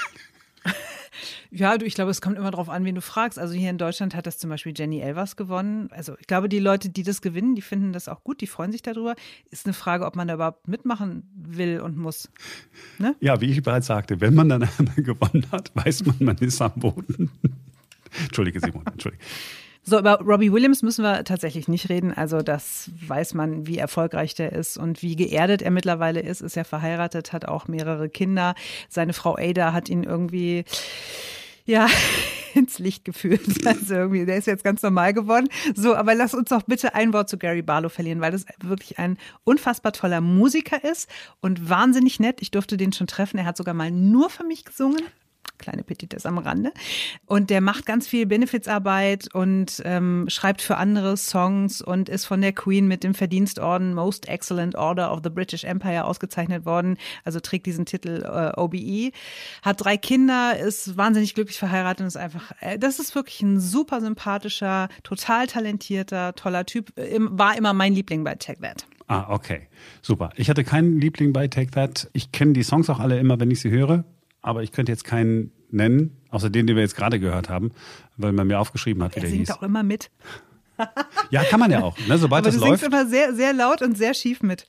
Ja, 1.51 1.79
du, 1.79 1.87
ich 1.87 1.95
glaube, 1.95 2.11
es 2.11 2.21
kommt 2.21 2.37
immer 2.37 2.51
darauf 2.51 2.69
an, 2.69 2.85
wen 2.85 2.95
du 2.95 3.01
fragst. 3.01 3.39
Also 3.39 3.55
hier 3.55 3.71
in 3.71 3.79
Deutschland 3.79 4.15
hat 4.15 4.27
das 4.27 4.39
zum 4.39 4.51
Beispiel 4.51 4.73
Jenny 4.77 5.01
Elvers 5.01 5.37
gewonnen. 5.37 5.89
Also 5.93 6.17
ich 6.19 6.27
glaube, 6.27 6.49
die 6.49 6.59
Leute, 6.59 6.89
die 6.89 7.03
das 7.03 7.23
gewinnen, 7.23 7.55
die 7.55 7.63
finden 7.63 7.93
das 7.93 8.09
auch 8.09 8.25
gut, 8.25 8.41
die 8.41 8.47
freuen 8.47 8.73
sich 8.73 8.83
darüber. 8.83 9.15
Ist 9.51 9.67
eine 9.67 9.73
Frage, 9.75 10.07
ob 10.07 10.17
man 10.17 10.29
da 10.29 10.35
überhaupt 10.35 10.69
mitmachen 10.69 11.23
will 11.35 11.81
und 11.81 11.97
muss. 11.97 12.31
Ne? 12.99 13.15
Ja, 13.21 13.41
wie 13.41 13.47
ich 13.47 13.63
bereits 13.63 13.87
sagte, 13.87 14.21
wenn 14.21 14.35
man 14.35 14.49
dann 14.49 14.63
einmal 14.79 14.97
gewonnen 14.97 15.47
hat, 15.53 15.71
weiß 15.75 16.07
man, 16.07 16.17
man 16.21 16.37
ist 16.39 16.61
am 16.61 16.73
Boden. 16.77 17.31
Entschuldige, 18.25 18.61
Simon, 18.61 18.83
entschuldige. 18.87 19.23
So, 19.89 20.01
über 20.01 20.19
Robbie 20.21 20.51
Williams 20.51 20.83
müssen 20.83 21.05
wir 21.05 21.23
tatsächlich 21.23 21.69
nicht 21.69 21.89
reden. 21.89 22.13
Also 22.13 22.43
das 22.43 22.91
weiß 23.07 23.35
man, 23.35 23.69
wie 23.69 23.79
erfolgreich 23.79 24.35
der 24.35 24.51
ist 24.51 24.77
und 24.77 25.01
wie 25.01 25.15
geerdet 25.15 25.63
er 25.63 25.71
mittlerweile 25.71 26.19
ist. 26.19 26.41
Ist 26.41 26.57
ja 26.57 26.65
verheiratet, 26.65 27.33
hat 27.33 27.47
auch 27.47 27.69
mehrere 27.69 28.09
Kinder. 28.09 28.57
Seine 28.89 29.13
Frau 29.13 29.37
Ada 29.37 29.73
hat 29.73 29.89
ihn 29.89 30.03
irgendwie 30.03 30.65
ja, 31.67 31.87
ins 32.55 32.81
Licht 32.81 33.05
geführt. 33.05 33.43
Also 33.65 33.95
irgendwie, 33.95 34.27
der 34.27 34.39
ist 34.39 34.49
jetzt 34.49 34.65
ganz 34.65 34.83
normal 34.83 35.13
geworden. 35.13 35.49
So, 35.77 35.95
aber 35.95 36.17
lass 36.17 36.35
uns 36.35 36.49
doch 36.49 36.63
bitte 36.63 36.97
ein 36.97 37.13
Wort 37.13 37.29
zu 37.29 37.39
Gary 37.39 37.63
Barlow 37.63 37.89
verlieren, 37.89 38.21
weil 38.21 38.33
das 38.33 38.45
wirklich 38.61 38.99
ein 38.99 39.19
unfassbar 39.45 39.93
toller 39.93 40.21
Musiker 40.21 40.83
ist 40.83 41.09
und 41.41 41.71
wahnsinnig 41.71 42.19
nett. 42.19 42.43
Ich 42.43 42.51
durfte 42.51 42.77
den 42.77 42.93
schon 42.93 43.07
treffen. 43.07 43.39
Er 43.39 43.45
hat 43.45 43.57
sogar 43.57 43.75
mal 43.75 43.93
nur 43.93 44.31
für 44.31 44.43
mich 44.45 44.65
gesungen 44.65 45.03
kleine 45.59 45.83
Petites 45.83 46.27
am 46.27 46.39
Rande. 46.39 46.73
Und 47.27 47.51
der 47.51 47.61
macht 47.61 47.87
ganz 47.87 48.07
viel 48.07 48.27
Benefizarbeit 48.27 49.33
und 49.35 49.83
ähm, 49.85 50.27
schreibt 50.29 50.63
für 50.63 50.77
andere 50.77 51.17
Songs 51.17 51.83
und 51.83 52.09
ist 52.09 52.25
von 52.25 52.41
der 52.41 52.53
Queen 52.53 52.87
mit 52.87 53.05
dem 53.05 53.15
Verdienstorden 53.15 53.95
Most 53.95 54.29
Excellent 54.29 54.77
Order 54.77 55.13
of 55.13 55.21
the 55.25 55.31
British 55.31 55.65
Empire 55.65 56.05
ausgezeichnet 56.05 56.65
worden. 56.65 56.99
Also 57.25 57.41
trägt 57.41 57.67
diesen 57.67 57.87
Titel 57.87 58.23
äh, 58.25 58.59
OBE. 58.59 59.13
Hat 59.63 59.85
drei 59.85 59.97
Kinder, 59.97 60.59
ist 60.59 60.97
wahnsinnig 60.97 61.35
glücklich 61.35 61.59
verheiratet 61.59 62.03
und 62.03 62.07
ist 62.09 62.17
einfach, 62.17 62.53
äh, 62.61 62.79
das 62.79 62.99
ist 62.99 63.15
wirklich 63.15 63.43
ein 63.43 63.61
super 63.61 64.01
sympathischer, 64.01 64.89
total 65.03 65.47
talentierter, 65.47 66.35
toller 66.35 66.67
Typ. 66.67 66.93
War 66.97 67.57
immer 67.57 67.73
mein 67.73 67.95
Liebling 67.95 68.25
bei 68.25 68.35
Tech 68.35 68.59
That. 68.61 68.87
Ah, 69.09 69.33
okay. 69.33 69.69
Super. 70.03 70.31
Ich 70.37 70.51
hatte 70.51 70.65
keinen 70.65 71.01
Liebling 71.01 71.33
bei 71.33 71.47
Take 71.47 71.71
That. 71.73 72.09
Ich 72.13 72.33
kenne 72.33 72.55
die 72.55 72.65
Songs 72.65 72.91
auch 72.91 72.99
alle 72.99 73.19
immer, 73.19 73.39
wenn 73.39 73.51
ich 73.51 73.61
sie 73.61 73.71
höre 73.71 74.05
aber 74.47 74.63
ich 74.63 74.71
könnte 74.73 74.93
jetzt 74.93 75.05
keinen 75.05 75.51
nennen, 75.71 76.17
außer 76.31 76.49
den, 76.49 76.67
den 76.69 76.77
wir 76.77 76.83
jetzt 76.83 76.95
gerade 76.97 77.19
gehört 77.19 77.49
haben, 77.49 77.73
weil 78.17 78.33
man 78.33 78.47
mir 78.47 78.61
aufgeschrieben 78.61 79.03
hat, 79.03 79.13
wie 79.17 79.19
er 79.19 79.23
der 79.23 79.31
singt 79.31 79.49
hieß. 79.49 79.57
auch 79.57 79.63
immer 79.63 79.83
mit. 79.83 80.11
Ja, 81.31 81.43
kann 81.43 81.59
man 81.59 81.71
ja 81.71 81.83
auch, 81.83 81.97
ne, 82.07 82.19
sobald 82.19 82.45
Aber 82.45 82.51
das 82.53 82.61
du 82.61 82.67
läuft. 82.67 82.81
singst 82.83 82.95
immer 82.95 83.07
sehr, 83.07 83.35
sehr 83.35 83.55
laut 83.55 83.81
und 83.81 83.97
sehr 83.97 84.13
schief 84.13 84.43
mit. 84.43 84.69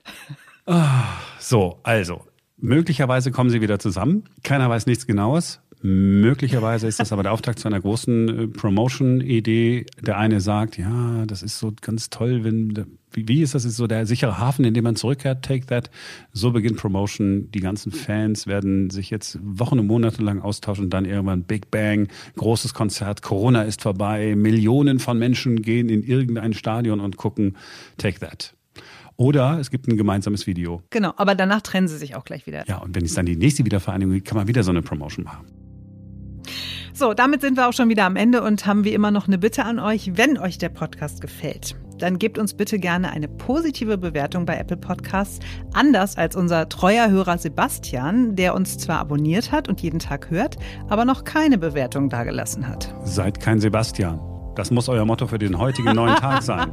So, 1.40 1.80
also, 1.84 2.26
möglicherweise 2.58 3.32
kommen 3.32 3.50
sie 3.50 3.60
wieder 3.62 3.78
zusammen. 3.78 4.24
Keiner 4.44 4.70
weiß 4.70 4.86
nichts 4.86 5.06
Genaues. 5.06 5.60
Möglicherweise 5.82 6.88
ist 6.88 7.00
das 7.00 7.12
aber 7.12 7.24
der 7.24 7.32
Auftakt 7.32 7.60
zu 7.60 7.68
einer 7.68 7.80
großen 7.80 8.30
äh, 8.30 8.48
Promotion-Idee. 8.48 9.86
Der 10.02 10.18
eine 10.18 10.42
sagt, 10.42 10.78
ja, 10.78 11.26
das 11.28 11.44
ist 11.44 11.60
so 11.60 11.72
ganz 11.82 12.10
toll, 12.10 12.44
wenn, 12.44 12.98
wie, 13.12 13.42
ist 13.42 13.54
das, 13.54 13.63
ist 13.63 13.78
so 13.78 13.86
der 13.86 14.08
sichere 14.08 14.40
Hafen, 14.40 14.66
in 14.66 14.74
dem 14.74 14.84
man 14.84 14.96
zurückkehrt, 14.96 15.46
take 15.46 15.68
that. 15.68 15.92
So 16.34 16.52
beginnt 16.52 16.78
Promotion. 16.78 17.52
Die 17.52 17.60
ganzen 17.60 17.92
Fans 17.92 18.48
werden 18.48 18.90
sich 18.90 19.12
jetzt 19.12 19.38
Wochen 19.42 19.78
und 19.78 19.86
Monate 19.86 20.24
lang 20.24 20.42
austauschen 20.42 20.86
und 20.86 20.90
dann 20.94 21.06
irgendwann 21.06 21.44
Big 21.44 21.70
Bang, 21.70 22.08
großes 22.38 22.74
Konzert, 22.74 23.22
Corona 23.22 23.62
ist 23.62 23.84
vorbei, 23.84 24.36
Millionen 24.36 25.00
von 25.00 25.20
Menschen 25.20 25.62
gehen 25.62 25.90
in 25.90 26.02
irgendein 26.02 26.54
Stadion 26.54 27.00
und 27.00 27.18
gucken 27.18 27.56
take 27.98 28.20
that. 28.20 28.56
Oder 29.16 29.60
es 29.60 29.72
gibt 29.72 29.88
ein 29.88 29.98
gemeinsames 29.98 30.46
Video. 30.46 30.82
Genau, 30.92 31.13
aber 31.18 31.34
danach 31.34 31.62
trennen 31.62 31.88
sie 31.88 31.98
sich 31.98 32.16
auch 32.16 32.24
gleich 32.24 32.46
wieder. 32.46 32.68
Ja, 32.68 32.78
und 32.78 32.96
wenn 32.96 33.04
es 33.04 33.16
dann 33.16 33.26
die 33.26 33.36
nächste 33.36 33.66
Wiedervereinigung 33.66 34.13
gibt, 34.13 34.28
kann 34.28 34.38
man 34.38 34.48
wieder 34.48 34.63
so 34.63 34.72
eine 34.72 34.84
Promotion 34.84 35.26
machen. 35.26 35.66
So, 36.97 37.13
damit 37.13 37.41
sind 37.41 37.57
wir 37.57 37.67
auch 37.67 37.73
schon 37.73 37.89
wieder 37.89 38.05
am 38.05 38.15
Ende 38.15 38.41
und 38.41 38.65
haben 38.65 38.83
wie 38.83 38.91
immer 38.91 39.12
noch 39.12 39.27
eine 39.27 39.38
Bitte 39.38 39.63
an 39.65 39.77
euch. 39.77 40.17
Wenn 40.17 40.39
euch 40.39 40.57
der 40.57 40.69
Podcast 40.69 41.21
gefällt, 41.21 41.75
dann 41.99 42.17
gebt 42.17 42.39
uns 42.39 42.55
bitte 42.55 42.79
gerne 42.79 43.12
eine 43.12 43.27
positive 43.27 43.99
Bewertung 43.99 44.47
bei 44.47 44.57
Apple 44.57 44.77
Podcasts. 44.77 45.38
Anders 45.73 46.17
als 46.17 46.36
unser 46.36 46.67
treuer 46.69 47.12
Hörer 47.12 47.38
Sebastian, 47.38 48.36
der 48.36 48.55
uns 48.55 48.79
zwar 48.79 48.97
abonniert 48.97 49.51
hat 49.51 49.69
und 49.69 49.79
jeden 49.81 49.99
Tag 49.99 50.31
hört, 50.31 50.57
aber 50.89 51.05
noch 51.05 51.23
keine 51.23 51.60
Bewertung 51.60 52.10
dagelassen 52.10 52.67
hat. 52.67 52.95
Seid 53.03 53.39
kein 53.39 53.60
Sebastian. 53.60 54.37
Das 54.58 54.72
muss 54.72 54.89
euer 54.89 55.06
Motto 55.06 55.28
für 55.28 55.38
den 55.38 55.60
heutigen 55.60 55.93
neuen 55.93 56.15
Tag 56.15 56.41
sein. 56.41 56.72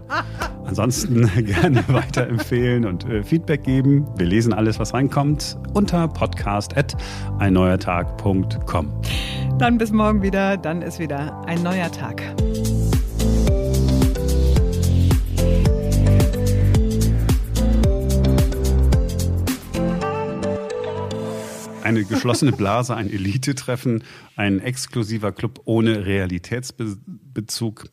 Ansonsten 0.64 1.30
gerne 1.44 1.84
weiterempfehlen 1.86 2.86
und 2.86 3.04
äh, 3.04 3.22
Feedback 3.22 3.62
geben. 3.62 4.08
Wir 4.16 4.24
lesen 4.24 4.54
alles, 4.54 4.78
was 4.78 4.94
reinkommt, 4.94 5.58
unter 5.74 6.08
podcast.einneuertag.com. 6.08 9.02
Dann 9.58 9.76
bis 9.76 9.92
morgen 9.92 10.22
wieder, 10.22 10.56
dann 10.56 10.80
ist 10.80 10.98
wieder 10.98 11.42
ein 11.46 11.62
neuer 11.62 11.92
Tag. 11.92 12.22
Eine 21.84 22.04
geschlossene 22.04 22.52
Blase, 22.52 22.96
ein 22.96 23.10
Elite-Treffen, 23.10 24.04
ein 24.36 24.58
exklusiver 24.58 25.32
Club 25.32 25.60
ohne 25.66 26.06
Realitätsbezug. 26.06 27.84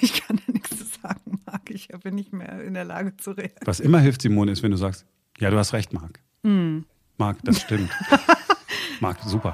Ich 0.00 0.22
kann 0.22 0.40
da 0.46 0.52
nichts 0.52 0.70
zu 0.70 0.84
sagen, 1.02 1.40
Marc. 1.46 1.70
Ich 1.70 1.88
bin 1.88 2.14
nicht 2.14 2.32
mehr 2.32 2.62
in 2.62 2.74
der 2.74 2.84
Lage 2.84 3.16
zu 3.16 3.32
reden. 3.32 3.56
Was 3.64 3.80
immer 3.80 4.00
hilft, 4.00 4.22
Simone, 4.22 4.52
ist, 4.52 4.62
wenn 4.62 4.70
du 4.70 4.76
sagst, 4.76 5.04
ja, 5.38 5.50
du 5.50 5.58
hast 5.58 5.72
recht, 5.72 5.92
Marc. 5.92 6.20
Mm. 6.42 6.80
Marc, 7.16 7.38
das 7.42 7.60
stimmt. 7.60 7.90
Marc, 9.00 9.18
super. 9.24 9.52